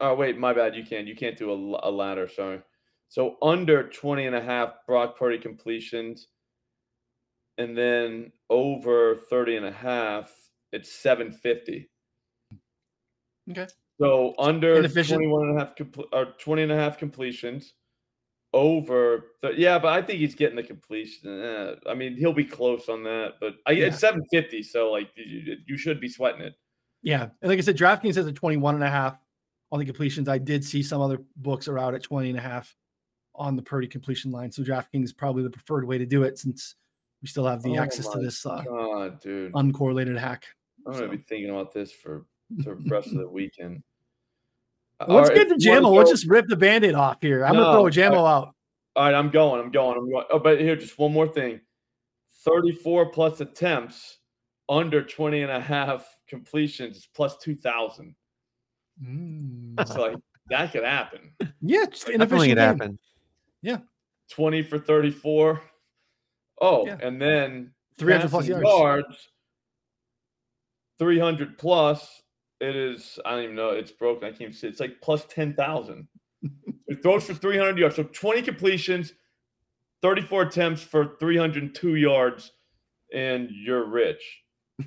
[0.00, 0.74] Oh wait, my bad.
[0.76, 1.06] You can't.
[1.06, 2.28] You can't do a ladder.
[2.28, 2.60] Sorry.
[3.08, 6.28] So under 20 and a half Brock Purdy completions,
[7.56, 10.30] and then over 30 and a half,
[10.72, 11.88] it's 750.
[13.50, 13.66] Okay.
[14.00, 15.16] So under Inefficient.
[15.18, 17.72] 21 and a half compl- or 20 and a half completions,
[18.52, 21.40] over th- yeah, but I think he's getting the completion.
[21.42, 23.86] eh, I mean, he'll be close on that, but I, Yeah.
[23.86, 26.54] it's 750, so like you, you should be sweating it.
[27.02, 27.28] Yeah.
[27.42, 29.18] And like I said, DraftKings has a 21 and a half
[29.70, 30.28] on the completions.
[30.28, 32.74] I did see some other books are out at 20 and a half
[33.34, 34.50] on the Purdy completion line.
[34.50, 36.74] So DraftKings is probably the preferred way to do it since
[37.22, 40.44] we still have the Oh access to this uh, God, dude, uncorrelated hack.
[40.86, 43.82] I'm gonna be thinking about this for the rest of the weekend.
[45.06, 45.94] Let's right, get to Jamo.
[45.94, 47.44] Let's just rip the band-aid off here.
[47.44, 48.54] I'm No, gonna throw a Jamo out.
[48.96, 49.60] All right, I'm going.
[49.60, 49.96] I'm going.
[49.96, 50.24] I'm going.
[50.30, 51.60] Oh, but here, just one more thing
[52.44, 54.18] 34 plus attempts,
[54.68, 58.14] under 20 and a half completions, plus 2,000.
[59.02, 59.86] Mm.
[59.88, 60.16] So, like,
[60.50, 61.30] that could happen.
[61.60, 62.56] yeah, just Definitely inefficient it game.
[62.58, 62.98] happened.
[64.30, 65.62] 20 for 34.
[66.60, 66.98] Oh, Yeah.
[67.00, 69.28] and then 300 plus passing yards.
[70.98, 72.22] 300 plus.
[72.60, 73.70] It is, I don't even know.
[73.70, 74.24] It's broken.
[74.26, 74.66] I can't even see.
[74.66, 76.06] It's like plus 10,000.
[76.88, 77.96] it throws for 300 yards.
[77.96, 79.14] So 20 completions,
[80.02, 82.52] 34 attempts for 302 yards,
[83.14, 84.22] and you're rich.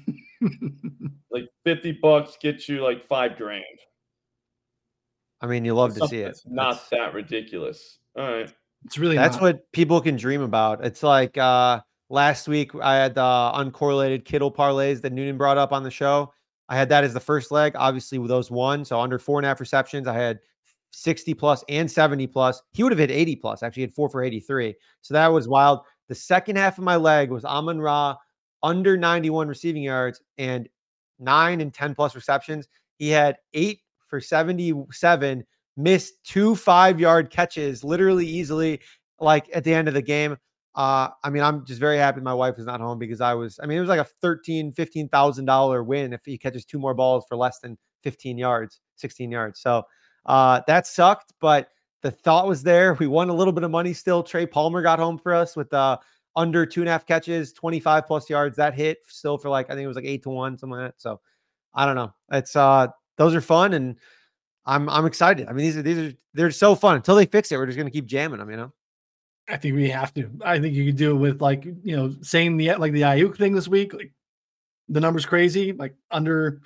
[1.34, 3.64] Like 50 bucks gets you like five grand.
[5.42, 6.26] I mean, you love to see it.
[6.26, 7.98] that's Not That's- that ridiculous.
[8.18, 8.54] All right.
[8.86, 9.42] It's really That's not.
[9.44, 10.84] what people can dream about.
[10.86, 15.72] It's like uh Last week, I had the uncorrelated Kittle parlays that Noonan brought up
[15.72, 16.34] on the show.
[16.68, 17.72] I had that as the first leg.
[17.78, 20.40] Obviously, with those one, so under four and a half receptions, I had
[20.92, 22.62] 60 plus and 70 plus.
[22.74, 23.64] He would have hit 80 plus.
[23.64, 24.76] Actually, had four for 83.
[25.02, 25.84] So that was wild.
[26.10, 28.18] The second half of my leg was Amon Ra
[28.62, 30.68] under 91 receiving yards and
[31.18, 32.68] nine and 10 plus receptions.
[32.98, 33.80] He had eight
[34.12, 35.44] for 77,
[35.78, 38.80] missed two five yard catches literally easily,
[39.20, 40.38] like at the end of the game.
[40.76, 43.60] Uh, I mean, I'm just very happy my wife was not home because I was,
[43.62, 47.26] I mean, it was like a 13, $15,000 win if he catches two more balls
[47.28, 49.60] for less than 15 yards, 16 yards.
[49.60, 49.84] So
[50.26, 51.70] uh, that sucked, but
[52.04, 52.94] the thought was there.
[52.94, 54.24] We won a little bit of money still.
[54.24, 55.98] Trey Palmer got home for us with uh,
[56.36, 58.56] under two and a half catches, 25 plus yards.
[58.56, 60.92] That hit still for like, I think it was like eight to one, something like
[60.92, 61.02] that.
[61.02, 61.20] So
[61.74, 62.14] I don't know.
[62.32, 62.88] It's, uh,
[63.22, 63.96] those are fun and
[64.66, 65.48] I'm, I'm excited.
[65.48, 67.58] I mean, these are, these are, they're so fun until they fix it.
[67.58, 68.74] We're just going to keep jamming them, you know?
[69.50, 70.30] I think we have to.
[70.44, 73.38] I think you could do it with like you know saying the like the Aiyuk
[73.38, 73.94] thing this week.
[73.94, 74.14] Like
[74.88, 75.74] the numbers crazy.
[75.74, 76.62] Like under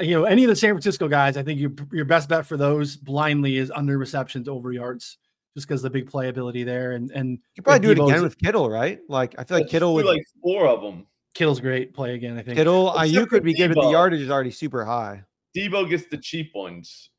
[0.00, 1.36] you know any of the San Francisco guys.
[1.36, 5.18] I think your your best bet for those blindly is under receptions over yards,
[5.56, 6.92] just because the big playability there.
[6.92, 9.00] And and you probably do it again with Kittle, right?
[9.08, 11.06] Like I feel like Kittle would like four of them.
[11.34, 12.38] Kittle's great play again.
[12.38, 15.24] I think Kittle Aiyuk could be given the yardage is already super high.
[15.56, 17.10] Deebo gets the cheap ones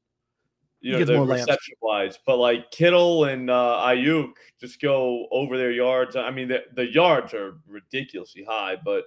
[0.81, 2.17] you know, the reception wise.
[2.25, 6.15] But like Kittle and uh, Aiyuk just go over their yards.
[6.15, 9.05] I mean, the, the yards are ridiculously high, but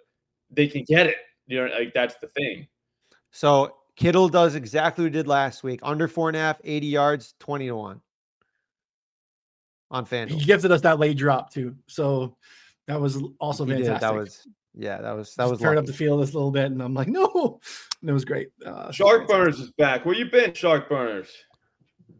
[0.50, 1.16] they can get it.
[1.46, 2.66] You know, like that's the thing.
[3.32, 6.86] So Kittle does exactly what he did last week under four and a half, 80
[6.86, 8.00] yards, 20 to one
[9.90, 10.30] on FanDuel.
[10.30, 11.74] He gifted us that late drop too.
[11.88, 12.36] So
[12.86, 13.94] that was also he fantastic.
[13.94, 14.00] Did.
[14.00, 14.46] That was
[14.76, 16.94] yeah, that was that was turned up the field this a little bit, and I'm
[16.94, 17.60] like, no,
[18.00, 18.48] and it was great.
[18.64, 20.04] Uh, Shark Burners is back.
[20.04, 21.30] Where you been, Shark Burners?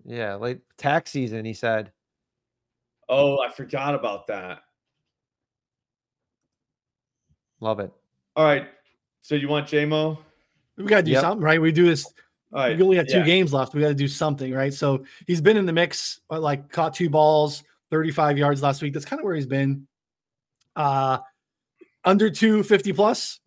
[0.05, 1.91] Yeah, late tax season, he said.
[3.09, 4.61] Oh, I forgot about that.
[7.61, 7.91] Love it.
[8.37, 8.69] All right.
[9.23, 10.19] So you want Jamo?
[10.77, 11.23] We got to do yep.
[11.23, 11.61] something, right?
[11.61, 12.05] We do this.
[12.53, 12.77] All right.
[12.77, 13.25] We only have two yeah.
[13.25, 13.75] games left.
[13.75, 14.73] We got to do something, right?
[14.73, 18.93] So he's been in the mix, uh, like caught two balls, 35 yards last week.
[18.93, 19.87] That's kind of where he's been.
[20.77, 21.19] Uh,
[22.05, 23.41] under 250 plus,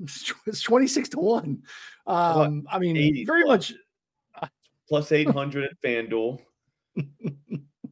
[0.46, 1.64] it's 26 to 1.
[2.08, 3.72] Um, I mean, very plus.
[3.72, 4.52] much
[4.88, 6.40] plus 800 at FanDuel.
[6.98, 7.02] uh,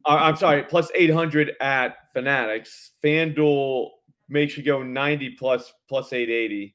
[0.04, 2.92] I'm sorry, plus 800 at Fanatics.
[3.02, 3.90] FanDuel
[4.28, 6.74] makes you go 90 plus plus 880.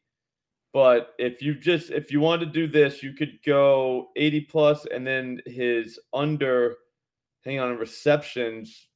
[0.73, 4.85] But if you just if you want to do this, you could go 80 plus
[4.85, 6.77] and then his under
[7.43, 8.87] hang on receptions.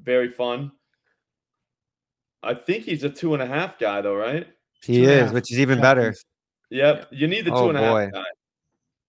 [0.00, 0.70] Very fun.
[2.44, 4.46] I think he's a two and a half guy though, right?
[4.82, 6.14] He is, which is even better.
[6.70, 7.08] Yep.
[7.10, 8.24] You need the two oh, and a half guy.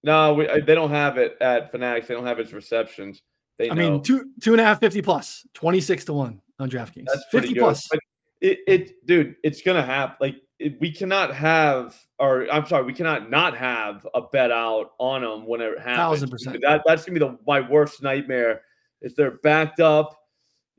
[0.04, 2.08] No, we, uh, they don't have it at Fanatics.
[2.08, 3.22] They don't have its receptions.
[3.58, 3.92] They I know.
[3.92, 7.06] mean, two two and a half, 50 plus, 26 to one on DraftKings.
[7.08, 7.88] That's 50 plus.
[7.90, 8.00] But
[8.42, 10.18] it, it, dude, it's going to happen.
[10.20, 14.92] Like, it, we cannot have, or I'm sorry, we cannot not have a bet out
[15.00, 15.98] on them when it happens.
[15.98, 16.62] Thousand percent.
[16.62, 18.62] That, that's going to be the, my worst nightmare.
[19.02, 20.16] If they're backed up,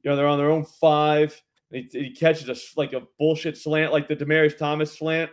[0.02, 1.40] you know, they're on their own five.
[1.72, 5.30] He, he catches a, like a bullshit slant, like the Demaryius Thomas slant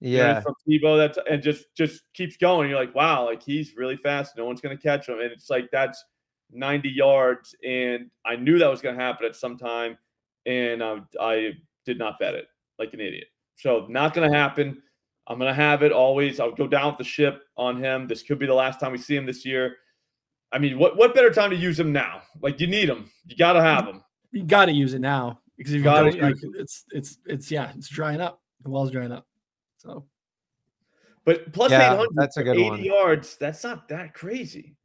[0.00, 2.68] yeah, from Tebow that and just just keeps going.
[2.68, 4.36] You're like, wow, like he's really fast.
[4.36, 6.02] No one's gonna catch him, and it's like that's
[6.52, 9.96] 90 yards, and I knew that was gonna happen at some time,
[10.44, 11.52] and I, I
[11.86, 12.46] did not bet it
[12.78, 13.26] like an idiot.
[13.56, 14.82] So not gonna happen.
[15.28, 16.40] I'm gonna have it always.
[16.40, 18.06] I'll go down with the ship on him.
[18.06, 19.76] This could be the last time we see him this year.
[20.52, 22.20] I mean, what what better time to use him now?
[22.42, 23.10] Like you need him.
[23.26, 24.02] You got to have him.
[24.30, 26.22] You got to use it now because you've got to.
[26.22, 28.40] Like, it's it's it's yeah, it's drying up.
[28.62, 29.26] The wall's drying up.
[29.76, 30.04] So,
[31.24, 32.84] but plus yeah, 800 that's a good 80 one.
[32.84, 33.36] yards.
[33.36, 34.76] That's not that crazy.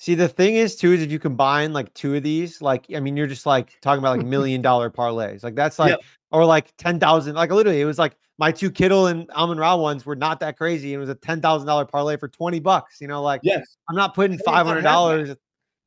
[0.00, 3.00] See, the thing is, too, is if you combine like two of these, like, I
[3.00, 5.44] mean, you're just like talking about like million dollar parlays.
[5.44, 6.00] Like, that's like, yep.
[6.30, 7.34] or like 10,000.
[7.34, 10.56] Like, literally, it was like my two Kittle and Amon Ra ones were not that
[10.56, 10.94] crazy.
[10.94, 12.98] It was a $10,000 parlay for 20 bucks.
[12.98, 15.36] You know, like, yes, I'm not putting $500.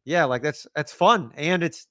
[0.05, 1.31] Yeah, like that's, that's fun.
[1.35, 1.87] And it's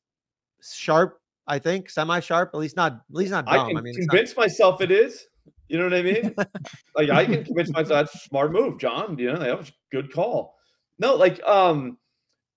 [0.62, 3.54] sharp, I think, semi sharp, at least not, at least not dumb.
[3.54, 4.42] I can I mean, convince not...
[4.42, 5.26] myself it is.
[5.68, 6.34] You know what I mean?
[6.96, 9.18] like I can convince myself that's a smart move, John.
[9.18, 10.54] You know, that was a good call.
[10.98, 11.96] No, like um,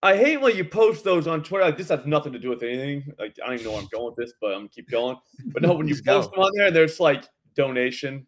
[0.04, 1.64] I hate when you post those on Twitter.
[1.64, 3.12] Like this has nothing to do with anything.
[3.18, 5.18] Like I don't even know where I'm going with this, but I'm gonna keep going.
[5.48, 7.24] But no, when you post them on there and there's like
[7.56, 8.28] donation,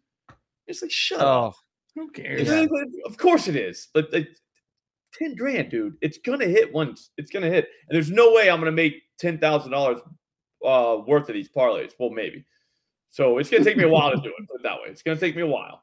[0.66, 1.54] it's like shut oh, up.
[1.94, 2.48] Who cares?
[2.48, 2.66] Yeah.
[3.04, 3.88] Of course it is.
[3.92, 4.28] But like,
[5.12, 5.96] ten grand, dude.
[6.00, 7.10] It's gonna hit once.
[7.16, 10.00] It's gonna hit, and there's no way I'm gonna make ten thousand dollars
[10.64, 11.92] uh, worth of these parlays.
[11.98, 12.44] Well, maybe.
[13.10, 14.88] So it's going to take me a while to do it, put it that way.
[14.88, 15.82] It's going to take me a while.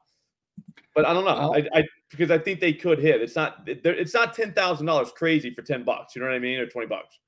[0.94, 1.54] But I don't know.
[1.54, 3.20] I, I because I think they could hit.
[3.20, 6.14] It's not it's not ten thousand dollars crazy for ten bucks.
[6.16, 6.58] You know what I mean?
[6.58, 7.18] Or twenty bucks.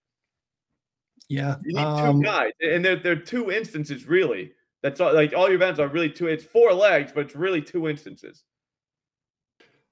[1.29, 1.57] Yeah.
[1.65, 5.13] You need um, two guys, and there there are two instances really That's all.
[5.13, 6.29] Like all your bets are really two.
[6.29, 8.45] It's four legs, but it's really two instances.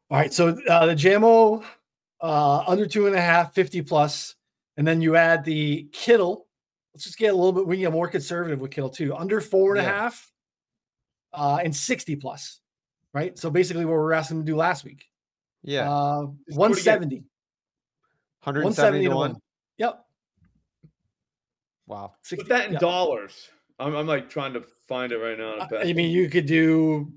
[0.08, 1.64] All right, so uh, the Jamo
[2.20, 4.36] uh, under two and a half, 50 plus,
[4.76, 6.45] and then you add the Kittle.
[6.96, 7.66] Let's just get a little bit.
[7.66, 9.14] We can get more conservative with Kittle too.
[9.14, 10.32] Under four and a half,
[11.34, 12.60] uh, and 60 plus.
[13.12, 13.38] Right.
[13.38, 15.04] So basically, what we were asking them to do last week.
[15.62, 15.92] Yeah.
[15.92, 16.56] Uh, Just do it again.
[16.56, 17.16] 170.
[18.44, 19.16] 170 to to 1.
[19.32, 19.40] one.
[19.76, 20.04] Yep.
[21.86, 22.14] Wow.
[22.22, 22.78] 60, Put that in yeah.
[22.78, 23.46] dollars.
[23.78, 25.52] I'm, I'm like trying to find it right now.
[25.52, 25.80] on a Uh.
[25.80, 27.12] I mean, you could do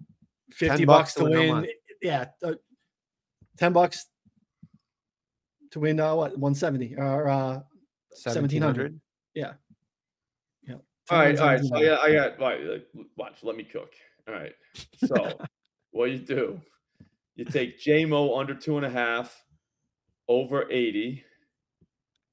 [0.51, 1.67] 50 bucks bucks to to win win.
[2.01, 2.25] Yeah.
[2.43, 2.55] Uh,
[3.55, 4.07] 10 bucks
[5.71, 6.38] to win uh, what?
[6.38, 7.53] 170 or uh,
[8.09, 8.99] 1700.
[9.34, 9.41] yeah.
[9.45, 9.53] Yeah.
[11.10, 11.64] All right, all right.
[11.64, 12.39] So I got, I got.
[12.39, 12.88] Right, like,
[13.18, 13.38] watch.
[13.43, 13.93] Let me cook.
[14.28, 14.53] All right.
[15.05, 15.39] So
[15.91, 16.62] what you do?
[17.36, 19.43] You take Jamo under two and a half,
[20.28, 21.24] over eighty.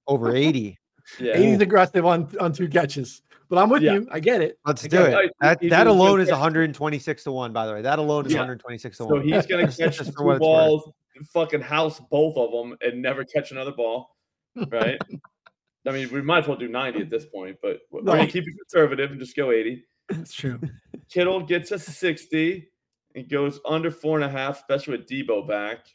[0.07, 0.79] Over 80.
[1.21, 1.37] Yeah.
[1.37, 3.23] 80's aggressive on on two catches.
[3.49, 3.93] But I'm with Yeah.
[3.93, 4.09] you.
[4.11, 4.59] I get it.
[4.67, 5.15] Let's do it.
[5.15, 7.81] alright, That, that alone is 126 to 1, by the way.
[7.81, 8.39] That alone is Yeah.
[8.41, 9.15] 126 to 1.
[9.15, 10.91] So he's gonna catch just two what it's balls,
[11.33, 14.17] fucking house both of them, and never catch another ball.
[14.69, 14.99] Right.
[15.87, 18.45] I mean, we might as well do 90 at this point, but we're gonna keep
[18.47, 19.85] it conservative and just go 80.
[20.09, 20.61] That's true.
[21.11, 22.69] Kittle gets a 60
[23.15, 25.87] and goes under four and a half, especially with Deebo back.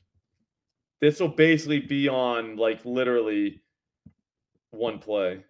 [1.00, 3.64] This will basically be on like literally
[4.72, 5.44] one play.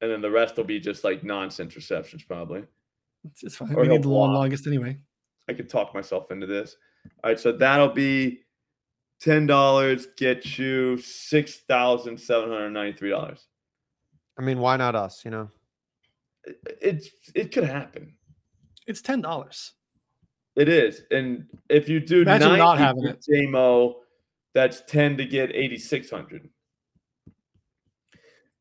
[0.00, 2.64] And then the rest will be just like nonsense receptions, probably.
[3.42, 3.74] It's fine.
[3.74, 4.98] Or We need the long longest anyway.
[5.48, 6.76] I could talk myself into this.
[7.24, 8.40] All right, so that'll be
[9.20, 13.46] ten dollars, get you six thousand seven hundred ninety-three dollars.
[14.38, 15.24] I mean, why not us?
[15.24, 15.50] You know,
[16.80, 18.14] It's it could happen.
[18.86, 19.72] It's ten dollars.
[20.56, 23.94] It is, and if you do Imagine not 90 having for Jamo,
[24.54, 26.48] that's ten to get eighty-six hundred.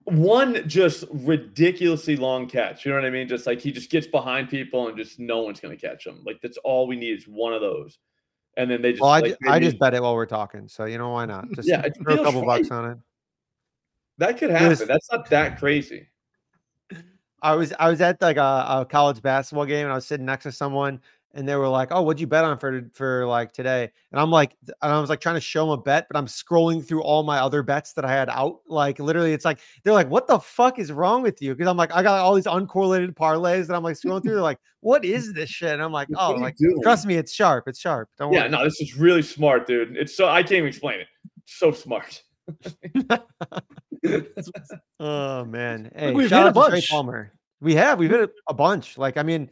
[0.03, 2.85] One just ridiculously long catch.
[2.85, 3.27] You know what I mean?
[3.27, 6.21] Just like he just gets behind people and just no one's gonna catch him.
[6.25, 7.97] Like that's all we need is one of those.
[8.57, 10.67] And then they just well, I, like, ju- I just bet it while we're talking.
[10.67, 11.51] So, you know, why not?
[11.55, 12.97] Just Yeah, throw a couple bucks on it.
[14.17, 14.69] that could happen.
[14.69, 16.07] was- That's not that crazy.
[17.41, 20.25] I was I was at like a, a college basketball game and I was sitting
[20.25, 20.99] next to someone
[21.35, 24.31] and they were like, "Oh, what'd you bet on for for like today?" And I'm
[24.31, 27.03] like, and I was like trying to show them a bet, but I'm scrolling through
[27.03, 28.61] all my other bets that I had out.
[28.67, 31.77] Like literally, it's like they're like, "What the fuck is wrong with you?" Because I'm
[31.77, 34.33] like, I got all these uncorrelated parlays that I'm like scrolling through.
[34.33, 36.81] They're like, "What is this shit?" And I'm like, "Oh, like doing?
[36.81, 37.67] trust me, it's sharp.
[37.67, 38.09] It's sharp.
[38.17, 39.95] Don't Yeah, worry." no, this is really smart, dude.
[39.97, 41.07] It's so I can't even explain it.
[41.45, 42.23] So smart.
[44.99, 46.81] Oh man, hey, we've shout out to Trey.
[46.89, 47.33] Palmer.
[47.61, 48.97] We have we've hit a bunch.
[48.97, 49.49] Like I mean,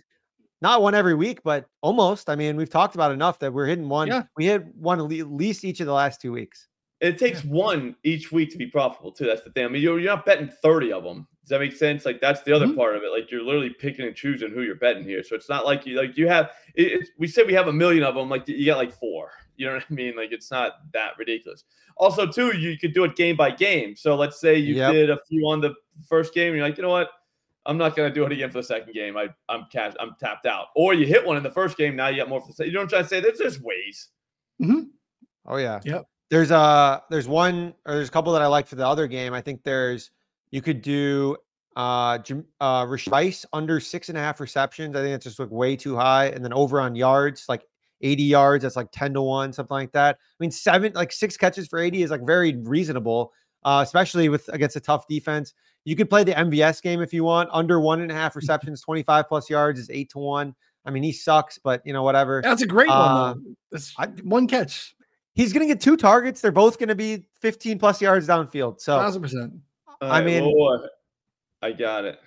[0.64, 2.30] not one every week, but almost.
[2.30, 4.08] I mean, we've talked about enough that we're hitting one.
[4.08, 4.24] Yeah.
[4.38, 6.68] We hit one at least each of the last two weeks.
[7.02, 9.26] It takes one each week to be profitable too.
[9.26, 9.66] That's the thing.
[9.66, 11.28] I mean, you're, you're not betting 30 of them.
[11.42, 12.06] Does that make sense?
[12.06, 12.78] Like that's the other Mhm.
[12.78, 13.12] part of it.
[13.12, 15.22] Like you're literally picking and choosing who you're betting here.
[15.22, 16.52] So it's not like you like you have.
[16.76, 18.30] It, it's, we say we have a million of them.
[18.30, 19.32] Like you got like four.
[19.58, 20.16] You know what I mean?
[20.16, 21.66] Like it's not that ridiculous.
[21.98, 23.96] Also, too, you could do it game by game.
[23.98, 24.94] So let's say you Yep.
[24.94, 25.74] did a few on the
[26.08, 27.10] first game, and you're like, you know what?
[27.66, 29.18] I'm not gonna do it again for the second game.
[29.18, 30.68] I I'm cash, I'm tapped out.
[30.76, 31.96] Or you hit one in the first game.
[31.96, 32.72] Now you got more for the second.
[32.72, 33.20] You know what I'm trying to say?
[33.22, 34.10] There's just ways.
[35.46, 35.80] Oh yeah.
[35.84, 36.06] Yep.
[36.30, 39.34] There's uh there's one or there's a couple that I like for the other game.
[39.34, 40.12] I think there's
[40.52, 41.38] you could do
[41.76, 44.96] uh Jam- uh Rash- Rice under six and a half receptions.
[44.96, 46.28] I think that's just like way too high.
[46.28, 47.64] And then over on yards, like
[48.04, 50.18] 80 yards, that's like 10 to 1, something like that.
[50.20, 53.32] I mean, seven, like six catches for 80 is like very reasonable,
[53.66, 55.54] uh, especially with against a tough defense.
[55.86, 57.50] You could play the MVS game if you want.
[57.52, 60.56] Under one and a half receptions, 25 plus yards is eight to one.
[60.86, 62.42] I mean, he sucks, but you know, whatever.
[62.44, 63.44] That's a great Uh, one.
[63.44, 63.56] Though.
[63.72, 64.96] That's I- one catch.
[65.36, 66.42] He's gonna get two targets.
[66.42, 68.80] They're both gonna be 15 plus yards downfield.
[68.80, 69.54] So Thousand percent.
[70.02, 70.82] I right, mean- Lord,
[71.62, 72.20] I got it.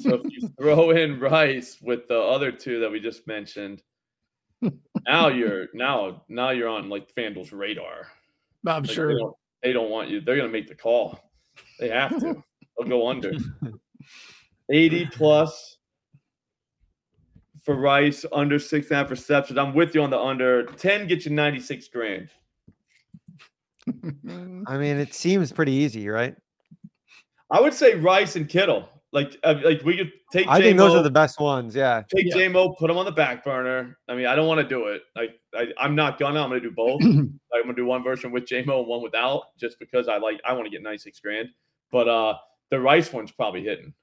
[0.00, 3.82] So if you throw in Rice with the other two that we just mentioned,
[5.06, 8.08] now you're now now you're on like FanDuel's radar.
[8.66, 9.34] I'm Like, They sure.
[9.62, 10.20] Don't, they don't want you.
[10.20, 11.18] They're gonna make the call.
[11.78, 12.42] They have to.
[12.78, 13.32] They'll go under.
[14.70, 15.78] 80 plus
[17.64, 19.58] for Rice, under six and a half receptions.
[19.58, 20.64] I'm with you on the under.
[20.64, 22.28] 10 get you 96 grand.
[24.66, 26.36] I mean, it seems pretty easy, right?
[27.50, 28.88] I would say Rice and Kittle.
[29.12, 30.46] Like, like we could take.
[30.48, 31.74] I think those are the best ones.
[31.74, 32.02] Yeah.
[32.14, 32.48] take Yeah.
[32.48, 33.96] Jamo, put him on the back burner.
[34.06, 35.02] I mean, I don't want to do it.
[35.16, 36.42] Like, I, I'm not gonna.
[36.42, 37.02] I'm gonna do both.
[37.50, 40.38] Like, I'm gonna do one version with Jamo and one without, just because I like.
[40.44, 41.48] I want to get 96 grand.
[41.90, 42.34] But uh,
[42.70, 43.94] the Rice one's probably hitting.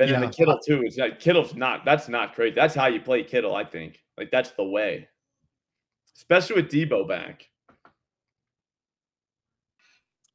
[0.00, 1.84] And then the Kittle too is like Kittle's not.
[1.84, 2.54] That's not crazy.
[2.54, 3.54] That's how you play Kittle.
[3.54, 3.98] I think.
[4.16, 5.08] Like that's the way.
[6.16, 7.46] Especially with Deebo back.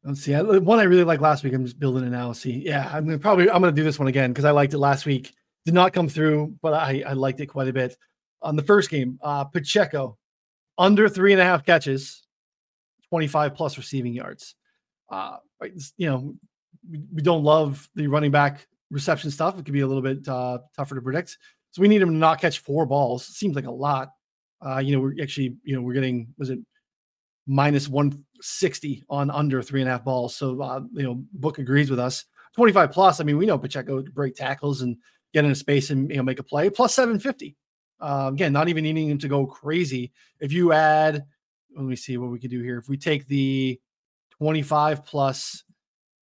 [0.03, 0.35] Let's see.
[0.35, 1.53] I, one I really liked last week.
[1.53, 2.33] I'm just building now.
[2.33, 4.79] See, yeah, I'm gonna probably I'm gonna do this one again because I liked it
[4.79, 5.33] last week.
[5.65, 7.97] Did not come through, but I I liked it quite a bit.
[8.41, 10.17] On the first game, uh, Pacheco
[10.77, 12.23] under three and a half catches,
[13.09, 14.55] 25 plus receiving yards.
[15.09, 15.37] Uh,
[15.97, 16.35] you know,
[16.89, 19.57] we, we don't love the running back reception stuff.
[19.57, 21.37] It could be a little bit uh, tougher to predict.
[21.71, 23.25] So we need him to not catch four balls.
[23.25, 24.09] Seems like a lot.
[24.65, 26.59] Uh, you know, we're actually, you know, we're getting was it
[27.47, 27.87] minus
[28.43, 30.35] 160 on under three and a half balls.
[30.35, 32.25] So uh, you know, book agrees with us.
[32.55, 33.21] 25 plus.
[33.21, 34.97] I mean, we know Pacheco break tackles and
[35.33, 36.69] get into space and you know make a play.
[36.69, 37.55] Plus 750.
[38.01, 40.11] Uh, again, not even needing him to go crazy.
[40.41, 41.23] If you add,
[41.73, 42.77] let me see what we could do here.
[42.77, 43.79] If we take the
[44.31, 45.63] 25 plus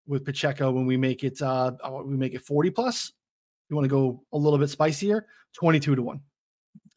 [0.07, 3.13] with Pacheco, when we make it, uh, uh, we make it 40 plus.
[3.71, 6.21] You want to go a little bit spicier, 22 to one.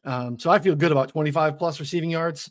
[0.04, 2.50] Um, so I feel good about 25 plus receiving yards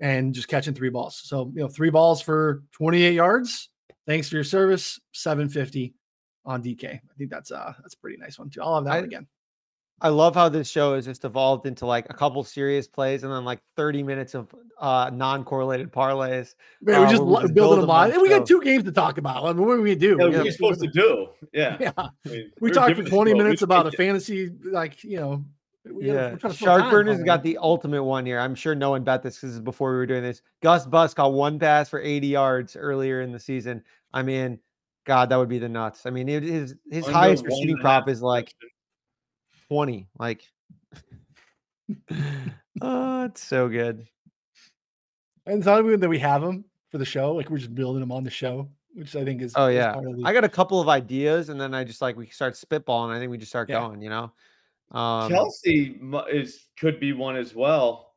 [0.00, 1.20] and just catching three balls.
[1.24, 3.70] So, you know, three balls for 28 yards.
[4.06, 5.00] Thanks for your service.
[5.12, 5.94] 750
[6.44, 6.84] on DK.
[6.94, 8.62] I think that's uh that's a pretty nice one too.
[8.62, 9.26] I'll have that I- one again.
[10.02, 13.32] I love how this show has just evolved into like a couple serious plays and
[13.32, 16.54] then like 30 minutes of uh non-correlated parlays.
[16.82, 18.04] Man, we're uh, just we lo- just building build them them on.
[18.08, 19.46] on And we got two games to talk about.
[19.46, 20.08] I mean, what do we do?
[20.08, 21.28] Yeah, We what are gotta- you supposed to do?
[21.54, 21.78] Yeah.
[21.80, 21.92] Yeah.
[21.96, 25.44] I mean, We talked for 20 minutes about a fantasy, like, you know,
[25.92, 28.38] we Yeah, we're trying to fill Shark time, got the ultimate one here.
[28.38, 29.36] I'm sure no one bet this.
[29.40, 30.42] 'cause This is before we were doing this.
[30.62, 33.82] Gus Bus caught one pass for 80 yards earlier in the season.
[34.12, 34.58] I mean,
[35.04, 36.06] God, that would be the nuts.
[36.06, 38.54] I mean, it, his oh, his Under highest receiving and a half prop is like
[39.68, 40.08] 20.
[40.18, 40.48] Like,
[42.80, 44.06] oh, it's so good.
[45.46, 47.32] And it's not even that we have them for the show.
[47.32, 49.52] Like we're just building them on the show, which I think is.
[49.54, 51.84] Oh is yeah, part of the- I got a couple of ideas, and then I
[51.84, 53.10] just like we start spitballing.
[53.14, 53.80] I think we just start Yeah.
[53.80, 54.02] going.
[54.02, 54.32] You know,
[54.92, 58.14] um, Kelce is could be one as well.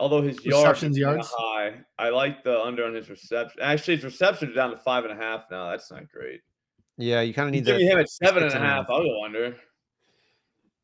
[0.00, 1.28] Although his yards are Receptions, yards?
[1.38, 3.60] high, I like the under on his reception.
[3.62, 5.70] Actually, his receptions are down to five and a half now.
[5.70, 6.40] That's not great.
[6.96, 8.62] yeah, you kind of You need give me the him at seven and six a
[8.62, 8.86] and a half.
[8.86, 8.90] half.
[8.90, 9.56] I'll go under.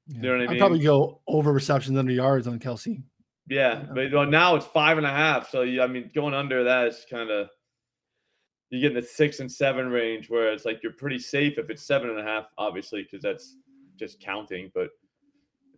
[0.07, 0.21] yeah.
[0.21, 3.03] know what I I'd probably go over receptions under yards on Kelce.
[3.49, 3.87] Yeah, Yeah.
[3.93, 5.51] but well, now it's five and a half.
[5.51, 7.49] So you, I mean, going under that is kind of
[8.71, 11.69] you get in the six and seven range, where it's like you're pretty safe if
[11.69, 13.57] it's seven and a half, obviously, because that's
[14.01, 14.73] just counting.
[14.75, 14.89] But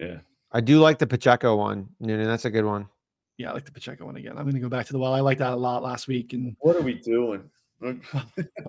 [0.01, 0.19] yeah,
[0.53, 1.89] I do like the Pacheco one.
[2.01, 2.89] Noonan, that's a good one.
[3.37, 4.33] Yeah, I like the Pacheco one again.
[4.39, 5.13] I'm going to go back to the well.
[5.13, 6.33] I liked that a lot last week.
[6.33, 7.43] And what are we doing?
[7.85, 7.95] all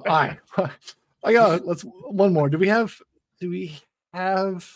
[0.08, 0.38] right,
[1.24, 2.50] I got let's one more.
[2.50, 2.94] Do we have?
[3.40, 3.78] Do we
[4.14, 4.68] have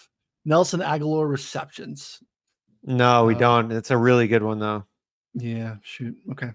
[0.45, 2.21] Nelson Agholor receptions?
[2.83, 3.71] No, we Uh, don't.
[3.71, 4.85] It's a really good one though.
[5.33, 6.15] Yeah, shoot.
[6.31, 6.51] Okay,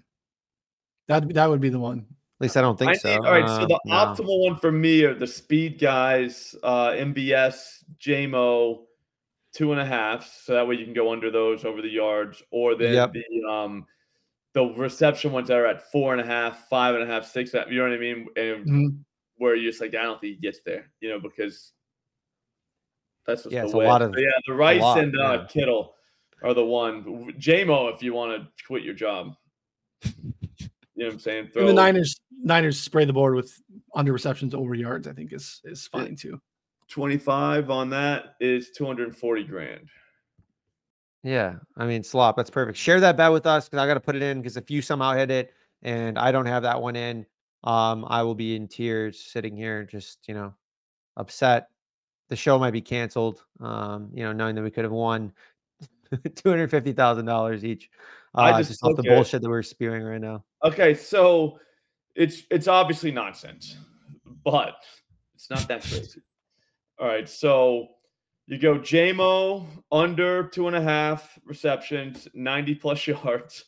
[1.09, 2.07] that that would be the one.
[2.43, 3.09] At least I don't think I so.
[3.09, 3.95] need, all right, so Um, the no.
[3.95, 8.81] optimal one for me are the speed guys, uh, MVS, Jamo,
[9.53, 10.27] two and a half.
[10.27, 13.13] So that way you can go under those over the yards, or then Yep.
[13.13, 13.87] the um
[14.55, 17.55] the reception ones that are at four and a half, five and a half, six.
[17.55, 18.27] You know what I mean?
[18.37, 19.05] And Mhm.
[19.37, 21.73] where you're just like, I don't think he gets there, you know, because
[23.25, 23.87] that's what's Yeah, the it's a way.
[23.87, 25.47] lot of- So, yeah, the Rice lot, and uh, yeah.
[25.47, 25.95] Kittle
[26.43, 27.05] are the one.
[27.39, 29.37] Jamo, if you want to quit your job.
[30.95, 31.51] You know what I'm saying?
[31.57, 33.61] And the Niners Niners spray the board with
[33.95, 35.09] under receptions over yards.
[35.09, 36.41] I think is is fine too.
[36.89, 39.89] 25 on that is 240 grand.
[41.23, 42.37] Yeah, I mean slop.
[42.37, 42.77] That's perfect.
[42.77, 44.83] Share that bet with us because I got to put it in because if you
[44.83, 47.25] somehow hit it and I don't have that one in,
[47.65, 50.53] um, I will be in tears sitting here, just you know,
[51.17, 51.69] upset.
[52.29, 53.45] The show might be canceled.
[53.61, 55.33] Um, you know, knowing that we could have won
[56.35, 57.89] two hundred fifty thousand dollars each.
[58.37, 60.45] Uh, I just just off the bullshit that we're spewing right now.
[60.65, 61.59] Okay, so
[62.15, 63.77] it's it's obviously nonsense,
[64.45, 64.77] but
[65.35, 66.23] it's not that crazy.
[66.99, 67.89] All right, so
[68.47, 73.65] you go Jamo under two and a half receptions, 90 plus yards.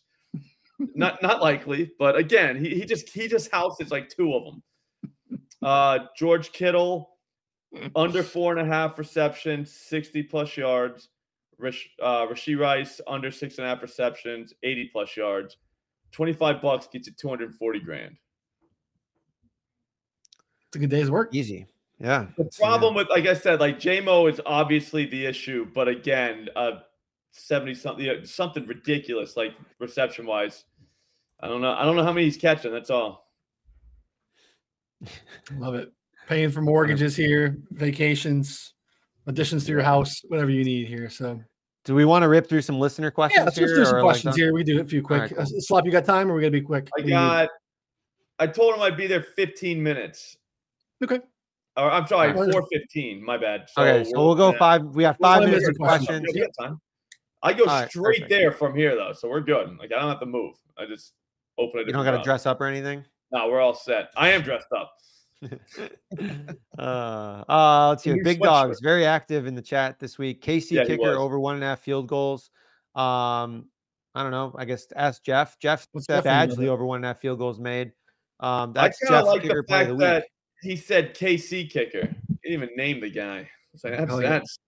[0.79, 4.63] not not likely, but again, he, he just he just houses like two of them.
[5.63, 7.11] Uh George Kittle
[7.95, 11.09] under four and a half receptions, 60 plus yards.
[11.59, 15.57] Rish, uh, Rashee Rice under six and a half receptions, 80 plus yards.
[16.13, 18.17] 25 bucks gets you 240 grand.
[20.69, 21.35] It's a good day's work.
[21.35, 21.67] Easy.
[21.99, 22.27] Yeah.
[22.37, 26.49] The it's, problem with, like I said, like Jamo is obviously the issue, but again,
[26.57, 26.81] uh,
[27.33, 30.65] 70 something, yeah, something ridiculous, like reception wise.
[31.41, 31.73] I don't know.
[31.73, 32.73] I don't know how many he's catching.
[32.73, 33.29] That's all.
[35.57, 35.93] Love it.
[36.29, 38.74] Paying for mortgages here, vacations,
[39.27, 41.09] additions to your house, whatever you need here.
[41.11, 41.41] So
[41.85, 43.77] Do we want to rip through some listener questions yeah, let's just here?
[43.77, 44.53] do some or like questions here.
[44.55, 45.21] We do a few quick.
[45.23, 45.45] right, cool.
[45.61, 46.89] Slop, you got time, or we gotta be quick?
[46.97, 47.13] I What need?
[47.13, 47.49] got,
[48.39, 50.37] I told him I'd be there 15 minutes.
[51.03, 51.21] okay.
[51.77, 52.53] Or I'm sorry, Alright.
[52.53, 53.25] 415.
[53.25, 53.67] My bad.
[53.69, 54.83] So okay, so we're we'll go looking five.
[54.95, 56.07] We have We'll five minutes of Question.
[56.23, 56.31] questions.
[56.37, 56.81] Yeah, got time.
[57.43, 58.31] I go All right, straight perfect.
[58.31, 59.77] there from here though, so we're good.
[59.79, 60.55] Like I don't have to move.
[60.79, 61.15] I just
[61.59, 61.87] open it.
[61.89, 63.05] You don't got to dress up or anything.
[63.33, 64.11] No, we're all set.
[64.17, 64.93] I am dressed up.
[66.79, 68.13] uh, uh, let's see.
[68.23, 68.43] Big sweatshirt.
[68.43, 70.43] dogs very active in the chat this week.
[70.43, 72.51] KC Yeah, kicker over one and a half field goals.
[72.95, 73.67] Um,
[74.15, 74.55] I don't know.
[74.57, 75.59] I guess ask Jeff.
[75.59, 77.93] Jeff What's said Jeff Badgley over one and a half field goals made.
[78.41, 80.01] Um, that's kind of Jeff's like kicker the play of the week.
[80.01, 80.27] that
[80.63, 82.07] he said KC kicker.
[82.43, 83.49] He didn't even name the guy.
[83.73, 84.29] It's like that's Hell yeah.
[84.31, 84.59] that's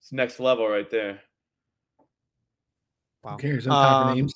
[0.00, 1.20] it's next level right there.
[3.22, 3.32] Wow.
[3.32, 3.66] Who cares?
[3.66, 4.34] No time for Um, names.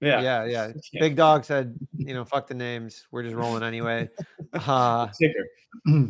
[0.00, 0.44] Yeah, Yeah,
[0.92, 1.00] yeah.
[1.00, 3.06] Big dog said, you know, fuck the names.
[3.10, 4.08] We're just rolling anyway.
[4.66, 5.08] Uh.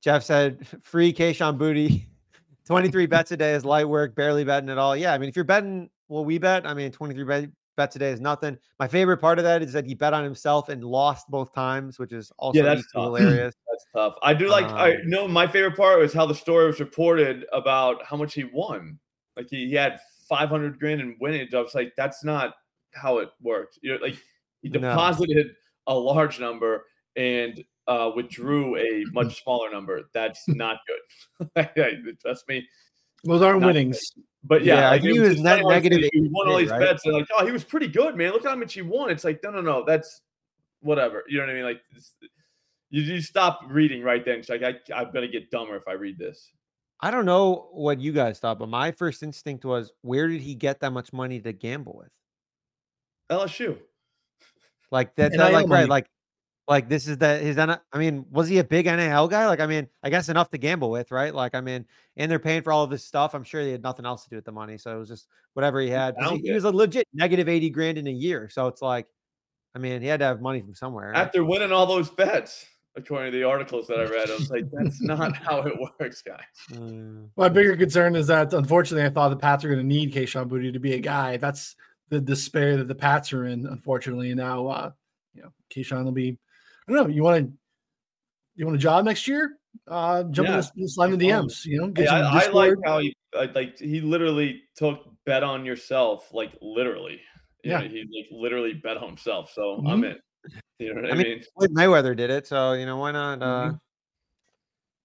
[0.00, 2.04] Jeff said, free Kayshon Boutte.
[2.66, 4.94] 23 bets a day is light work, barely betting at all.
[4.94, 6.66] Yeah, I mean, if you're betting, well, we bet.
[6.66, 7.48] I mean, 23 bet,
[7.78, 8.58] bets a day is nothing.
[8.78, 11.98] My favorite part of that is that he bet on himself and lost both times,
[11.98, 13.54] which is also yeah, that's hilarious.
[13.70, 14.14] That's tough.
[14.22, 14.66] I do like.
[14.66, 18.34] I Um, know my favorite part was how the story was reported about how much
[18.34, 18.98] he won.
[19.36, 19.98] Like he, he had
[20.28, 21.54] five hundred grand in winnings.
[21.54, 22.54] I was like, that's not
[22.94, 23.78] how it worked.
[23.82, 24.16] You know, like
[24.62, 24.80] he No.
[24.80, 25.48] deposited
[25.86, 26.84] a large number
[27.16, 30.02] and uh, withdrew a much smaller number.
[30.12, 32.18] That's not good.
[32.22, 32.66] Trust me.
[33.24, 34.12] Those aren't not winnings.
[34.44, 36.02] But yeah, Yeah, I like, think it he was just net funny how he negative
[36.04, 36.80] said He won all these right?
[36.80, 37.04] bets.
[37.04, 38.32] And like, oh, he was pretty good, man.
[38.32, 39.10] Look how much he won.
[39.10, 39.84] It's like, no, no, no.
[39.84, 40.20] That's
[40.80, 41.24] whatever.
[41.28, 41.64] You know what I mean?
[41.64, 41.80] Like,
[42.90, 44.38] you, you stop reading right then.
[44.38, 46.50] It's like, I, I'm gonna get dumber if I read this.
[47.00, 50.54] I don't know what you guys thought, but my first instinct was, where did he
[50.54, 52.08] get that much money to gamble with?
[53.30, 53.78] LSU.
[54.90, 56.06] Like that, NIL that like right, like
[56.66, 59.46] like this is that his N- I mean, was he a big NIL guy?
[59.46, 61.34] Like, I mean, I guess enough to gamble with, right?
[61.34, 63.34] Like, I mean, and they're paying for all of this stuff.
[63.34, 65.28] I'm sure he had nothing else to do with the money, so it was just
[65.54, 66.14] whatever he had.
[66.30, 69.06] He, he was a legit negative eighty grand in a year, so it's like,
[69.74, 71.10] I mean, he had to have money from somewhere.
[71.10, 71.18] right?
[71.18, 72.66] After winning all those bets,
[72.96, 76.22] according to the articles that I read, I was like, that's not how it works,
[76.22, 76.40] guys.
[76.72, 80.12] Mm, My bigger concern is that unfortunately I thought the Pats are going to need
[80.12, 81.36] Kayshon Boutte to be a guy.
[81.36, 81.76] That's
[82.08, 84.30] the despair that the Pats are in, unfortunately.
[84.30, 84.90] And now uh,
[85.34, 86.38] you know, Kayshon will be
[86.88, 87.52] I don't know, you want to
[88.56, 89.58] you want a job next year?
[89.86, 91.26] Uh jump Yeah, in the slide in the.
[91.28, 93.14] DMs, you know, Hey, get some I, I like how he
[93.54, 97.20] like he literally took bet on yourself, like literally.
[97.62, 97.80] You Yeah.
[97.80, 99.52] know, he like literally bet on himself.
[99.52, 100.12] So I'm Mhm.
[100.12, 100.16] in.
[100.78, 101.28] You know what I, I mean?
[101.28, 103.42] mean, Floyd Mayweather did it, so you know why not?
[103.42, 103.72] Uh,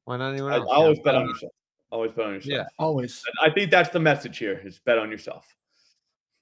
[0.06, 0.70] why not anyone I, I else?
[0.70, 0.78] Yeah.
[0.78, 1.52] always bet on Uh, yourself.
[1.92, 2.52] Always bet on yourself.
[2.52, 2.66] Yeah.
[2.80, 3.24] always.
[3.26, 5.46] And I think that's the message here: is bet on yourself.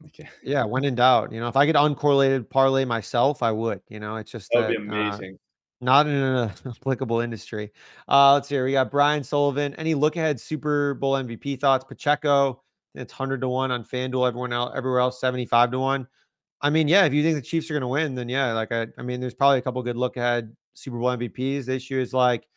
[0.08, 3.82] Okay, Yeah, when in doubt, you know, if I could uncorrelated parlay myself, I would.
[3.90, 5.38] You know, it's just that would be that, uh, amazing.
[5.80, 7.72] not in an uh, applicable industry.
[8.08, 8.56] Uh, let's see.
[8.56, 8.66] here.
[8.66, 9.74] We got Brian Sullivan.
[9.76, 11.84] Any look ahead Super Bowl MVP thoughts?
[11.84, 12.62] Pacheco,
[12.96, 14.28] it's hundred to one on FanDuel.
[14.28, 16.08] Everyone else, everywhere else, seventy five to one.
[16.62, 18.72] I mean, yeah, if you think the Chiefs are going to win, then yeah, like
[18.72, 21.66] I, I mean, there's probably a couple good look ahead Super Bowl MVPs.
[21.66, 22.48] The issue is like,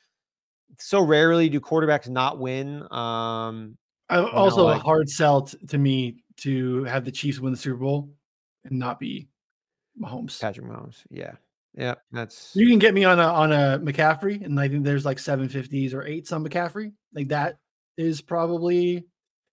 [0.79, 2.83] so rarely do quarterbacks not win.
[2.93, 3.79] Um,
[4.11, 7.59] I, also a like- hard sell t- to me to have the Chiefs win the
[7.59, 8.11] Super Bowl
[8.65, 9.29] and not be
[10.01, 10.41] Mahomes.
[10.41, 11.03] Patrick Mahomes.
[11.11, 11.33] Yeah,
[11.75, 15.05] yeah, that's You can get me on a on a McCaffrey, and I think there's
[15.05, 16.93] like seven fifties or eight some McCaffrey.
[17.13, 17.59] Like that
[17.97, 19.05] is probably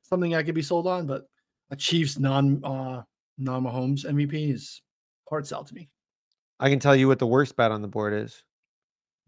[0.03, 1.25] something I could be sold on, but
[1.71, 3.01] a Chiefs non uh
[3.37, 4.81] non Mahomes MVP is
[5.29, 5.89] hard sell to me.
[6.59, 8.43] I can tell you what the worst bet on the board is.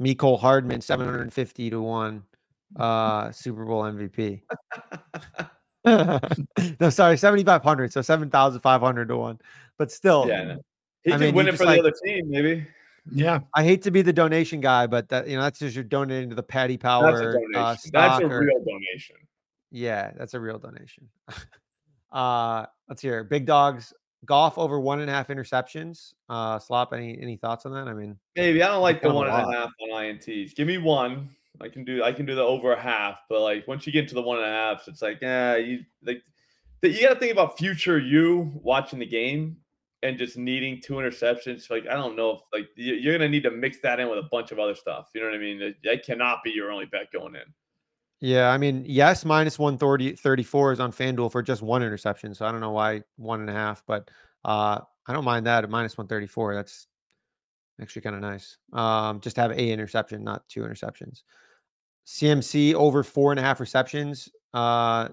[0.02, 2.24] Mecole Hardman, 750 to 1,
[2.80, 4.42] uh, Super Bowl MVP.
[6.80, 7.92] no, sorry, 7,500.
[7.94, 9.40] So 7,500 to 1.
[9.78, 10.58] But still, yeah, no.
[11.04, 12.66] he I can mean, win it for like- the other team, maybe.
[13.12, 15.84] Yeah, I hate to be the donation guy, but that, you know, that's just you're
[15.84, 17.12] donating to the Paddy Power.
[17.12, 17.56] That's a Power donation.
[17.56, 19.16] uh, That's stock a or- real donation.
[19.72, 21.10] Yeah, that's a real donation.
[22.14, 23.30] uh, let's hear it.
[23.30, 23.94] Big Dogs
[24.26, 26.14] Goff over one and a half interceptions.
[26.30, 27.90] Uh, Slop, any any thoughts on that?
[27.90, 29.54] I mean, Maybe I don't like the kind of one a and a lot.
[29.54, 30.56] half on ints.
[30.56, 31.30] Give me one.
[31.62, 32.04] I can do.
[32.04, 33.20] I can do the over a half.
[33.30, 35.80] But like once you get to the one and a half, it's like yeah, you
[36.04, 36.22] like.
[36.82, 39.56] You got to think about future you watching the game
[40.02, 41.70] and just needing two interceptions.
[41.70, 44.20] Like I don't know if like you- you're gonna need to mix that in with
[44.20, 45.10] a bunch of other stuff.
[45.16, 45.74] You know what I mean?
[45.86, 47.44] That, cannot be your only bet going in.
[48.20, 52.34] Yeah, I mean, yes, minus 130 34 is on FanDuel for just one interception.
[52.36, 54.10] So I don't know why one and a half, but
[54.44, 56.56] uh I don't mind that at minus 134.
[56.56, 56.88] That's
[57.82, 58.58] actually kind of nice.
[58.72, 61.24] Um, just have a interception, not two interceptions.
[62.06, 64.30] CMC over four and a half receptions.
[64.54, 65.10] Uh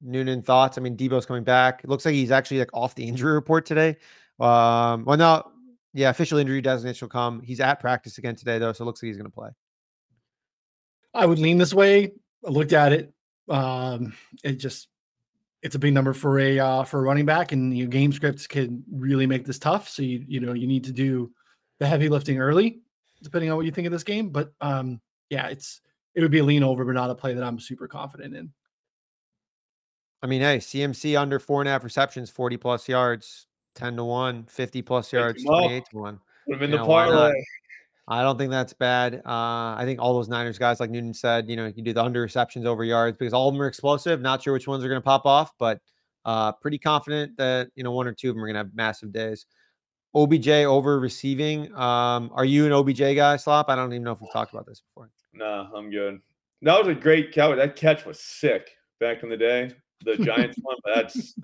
[0.00, 0.78] Noonan thoughts.
[0.78, 1.82] I mean, Deebo's coming back.
[1.82, 3.96] It looks like he's actually like off the injury report today.
[4.38, 5.50] Um, well, no,
[5.92, 7.40] yeah, official injury designation will come.
[7.42, 9.50] He's at practice again today, though, so it looks like he's gonna play.
[11.14, 12.12] I would lean this way.
[12.46, 13.12] I looked at it.
[13.48, 14.12] Um,
[14.44, 14.88] it just
[15.62, 18.46] it's a big number for a uh, for a running back, and your game scripts
[18.46, 19.88] can really make this tough.
[19.88, 21.32] So you you know you need to do
[21.80, 22.80] the heavy lifting early,
[23.22, 24.28] depending on what you think of this game.
[24.28, 25.80] But um, yeah, it's
[26.18, 28.50] it would be a lean over, but not a play that I'm super confident in.
[30.20, 33.46] I mean, hey, CMC under four and a half receptions, 40 plus yards,
[33.76, 36.20] 10 to 1, 50 plus yards, him 28 to 1.
[36.48, 37.12] Put him in You the know, why not?
[37.12, 37.44] parlay.
[38.08, 39.22] I don't think that's bad.
[39.24, 41.92] Uh, I think all those Niners guys, like Noonan said, you know, you can do
[41.92, 44.20] the under receptions over yards because all of them are explosive.
[44.20, 45.78] Not sure which ones are going to pop off, but
[46.24, 48.74] uh, pretty confident that you know one or two of them are going to have
[48.74, 49.46] massive days.
[50.16, 51.72] OBJ over receiving.
[51.76, 53.68] Um, are you an OBJ guy, Slop?
[53.68, 55.10] I don't even know if we've talked about this before.
[55.32, 56.20] Nah, I'm good.
[56.62, 57.56] That was a great catch.
[57.56, 58.70] That catch was sick
[59.00, 59.70] back in the day.
[60.04, 61.34] The Giants one, that's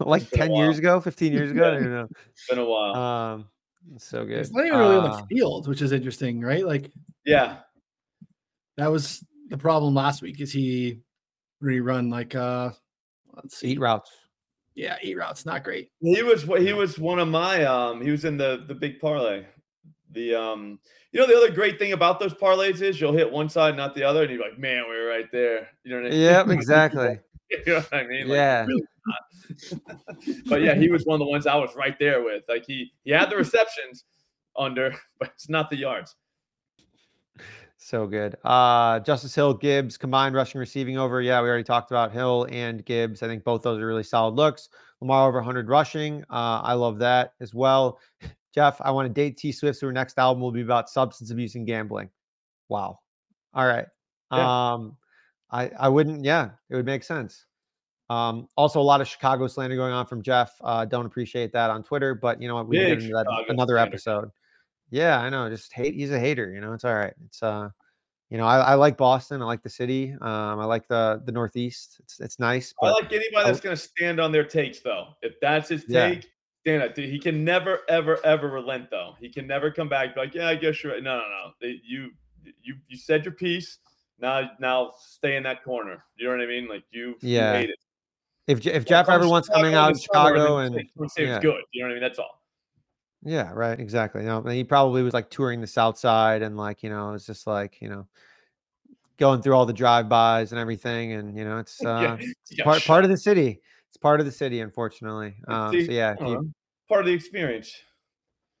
[0.00, 1.62] like 10 years ago, 15 years ago.
[1.64, 1.78] I Yeah.
[1.80, 2.08] don't know.
[2.48, 2.94] been a while.
[2.94, 3.46] Um,
[3.98, 4.38] so good.
[4.38, 6.64] It's not even really on Uh, the field, which is interesting, right?
[6.64, 6.90] Like
[7.24, 7.60] yeah,
[8.76, 10.40] that was the problem last week.
[10.40, 11.00] Is he
[11.62, 12.70] rerun like uh
[13.34, 14.10] let's see, eight routes.
[14.74, 15.90] yeah, eight routes, not great.
[16.00, 19.44] he was he was one of my um he was in the the big parlay.
[20.14, 20.78] The um
[21.12, 23.94] you know the other great thing about those parlays is you'll hit one side, not
[23.94, 25.68] the other, and you're like, man, we were right there.
[25.84, 26.20] You know what I mean?
[26.20, 27.18] Yep, exactly.
[27.50, 28.28] you know what I mean?
[28.28, 28.66] Like, Yeah.
[28.66, 28.82] really
[30.46, 32.44] but yeah, he was one of the ones I was right there with.
[32.48, 34.04] Like he he had the receptions
[34.56, 36.16] under, but it's not the yards.
[37.76, 38.36] So good.
[38.44, 41.20] Uh Justice Hill, Gibbs, combined rushing receiving over.
[41.20, 43.22] Yeah, we already talked about Hill and Gibbs.
[43.22, 44.68] I think both those are really solid looks.
[45.00, 46.22] Lamar over 100 rushing.
[46.30, 47.98] Uh, I love that as well.
[48.54, 49.78] Jeff, I want to date T Swift.
[49.78, 52.08] So her next album will be about substance abuse and gambling.
[52.68, 53.00] Wow.
[53.52, 53.86] All right.
[54.32, 54.72] Yeah.
[54.72, 54.96] Um,
[55.50, 56.24] I I wouldn't.
[56.24, 57.46] Yeah, it would make sense.
[58.10, 60.52] Um, also a lot of Chicago slander going on from Jeff.
[60.60, 62.68] Uh, don't appreciate that on Twitter, but you know what?
[62.68, 63.88] We can get into that Chicago another slander.
[63.88, 64.30] episode.
[64.90, 65.48] Yeah, I know.
[65.48, 65.94] Just hate.
[65.94, 66.52] He's a hater.
[66.52, 67.14] You know, it's all right.
[67.26, 67.70] It's uh,
[68.30, 69.42] you know, I, I like Boston.
[69.42, 70.12] I like the city.
[70.20, 71.96] Um, I like the the Northeast.
[72.00, 72.74] It's it's nice.
[72.82, 75.08] I like anybody that's going to stand on their takes, though.
[75.22, 76.26] If that's his take, stand
[76.66, 76.94] up.
[76.94, 79.14] Dude, He can never, ever, ever relent, though.
[79.20, 81.50] He can never come back be like, "Yeah, I guess you're right." No, no, no.
[81.60, 82.10] They, you,
[82.62, 83.78] you, you said your piece.
[84.18, 86.04] Now, now, stay in that corner.
[86.16, 86.68] You know what I mean?
[86.68, 87.52] Like you, you Yeah.
[87.54, 87.70] it.
[88.46, 90.74] if if Jeff ever wants coming out in Chicago and
[91.08, 91.36] say- yeah.
[91.36, 91.60] it's good.
[91.72, 92.02] You know what I mean?
[92.02, 92.40] That's all.
[93.24, 94.22] yeah, right, exactly.
[94.22, 97.12] You know, and he probably was like touring the South Side and like you know,
[97.14, 98.06] it's just like you know,
[99.18, 102.16] going through all the drive-bys and everything, and you know, it's uh,
[102.50, 102.86] Yeah, part shot.
[102.86, 103.60] part of the city.
[103.94, 105.36] It's part of the city, unfortunately.
[105.46, 106.50] Um, so yeah, if you,
[106.88, 107.72] part of the experience.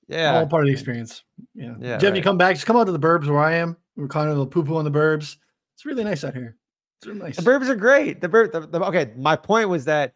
[0.06, 1.24] yeah, All part of the experience.
[1.56, 1.74] Yeah.
[1.80, 3.76] Yeah, Jeff, you come back, just come out to the burbs where I am.
[3.96, 5.36] We're kind of a poo poo on the burbs.
[5.74, 6.56] It's really nice out here.
[6.98, 7.36] It's really nice.
[7.36, 8.20] The Burbs are great.
[8.20, 9.12] The Burb, the, the, okay.
[9.16, 10.14] My point was that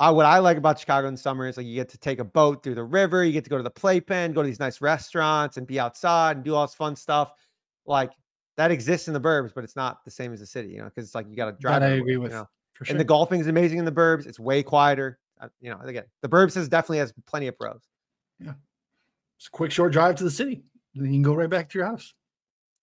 [0.00, 2.18] I, what I like about Chicago in the summer is like you get to take
[2.18, 4.58] a boat through the river, you get to go to the playpen, go to these
[4.58, 7.32] nice restaurants, and be outside and do all this fun stuff.
[7.86, 8.10] Like
[8.56, 10.86] that exists in the Burbs, but it's not the same as the city, you know,
[10.86, 11.80] because it's like you got to drive.
[11.80, 12.32] That I everywhere, agree you with.
[12.32, 12.48] know?
[12.76, 14.26] For And the golfing is amazing in the Burbs.
[14.26, 15.18] It's way quieter.
[15.40, 17.82] Uh, you know, again, the Burbs has definitely has plenty of pros.
[18.38, 18.52] Yeah.
[19.38, 20.62] It's a quick, short drive to the city.
[20.94, 22.14] Then you can go right back to your house.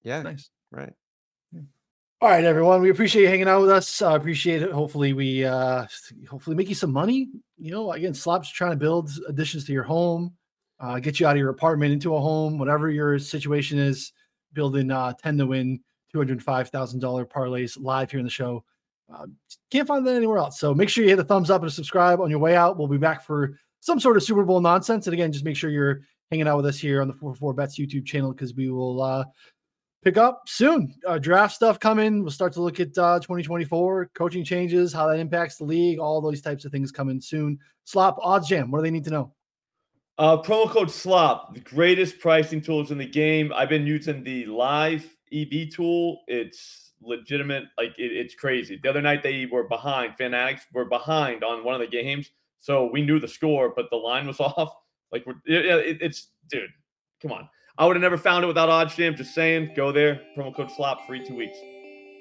[0.04, 0.50] Yeah, It's nice.
[0.72, 0.94] right.
[2.22, 2.82] All right, everyone.
[2.82, 4.02] We appreciate you hanging out with us.
[4.02, 4.72] I appreciate it.
[4.72, 5.86] Hopefully, we uh
[6.30, 7.28] hopefully make you some money.
[7.58, 10.34] You know, again, Slop's trying to build additions to your home,
[10.80, 14.14] uh, get you out of your apartment into a home, whatever your situation is.
[14.54, 15.82] Building uh, ten to win,
[16.14, 18.64] two hundred five thousand dollar parlays live here in the show.
[19.14, 19.28] Uh,
[19.72, 20.60] can't find that anywhere else.
[20.60, 22.78] So make sure you hit a thumbs up and subscribe on your way out.
[22.78, 25.08] We'll be back for some sort of Super Bowl nonsense.
[25.08, 26.02] And again, just make sure you're
[26.32, 29.26] hanging out with us here on the 4for4 Bets YouTube channel because we will uh,
[30.04, 30.94] pick up soon.
[31.08, 32.22] Uh, draft stuff coming.
[32.22, 36.22] We'll start to look at uh, 2024 coaching changes, how that impacts the league, all
[36.22, 37.60] those types of things coming soon.
[37.84, 38.70] Slop OddsJam.
[38.70, 39.34] What do they need to know?
[40.18, 43.52] Uh, promo code SLOP, the greatest pricing tools in the game.
[43.52, 46.22] I've been using the live EV tool.
[46.28, 47.66] It's legitimate.
[47.78, 48.80] Like it, it's crazy.
[48.82, 50.16] The other night they were behind.
[50.18, 53.96] Fanatics were behind on one of the games, so we knew the score, but the
[53.98, 54.74] line was off.
[55.12, 56.70] Like we're, it, it- it's dude,
[57.22, 57.50] come on.
[57.78, 59.16] I would have never found it without OddsJam.
[59.18, 60.22] Just saying, go there.
[60.38, 61.58] Promo code SLOP, free two weeks.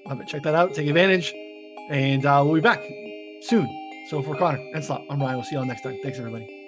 [0.06, 0.26] Love it.
[0.26, 0.72] Check that out.
[0.74, 1.30] Take advantage.
[1.90, 2.80] And uh, we'll be back
[3.42, 3.68] soon.
[4.09, 5.36] So for Connor and Slop, I'm Ryan.
[5.36, 5.98] We'll see you all next time.
[6.02, 6.61] Thanks, everybody.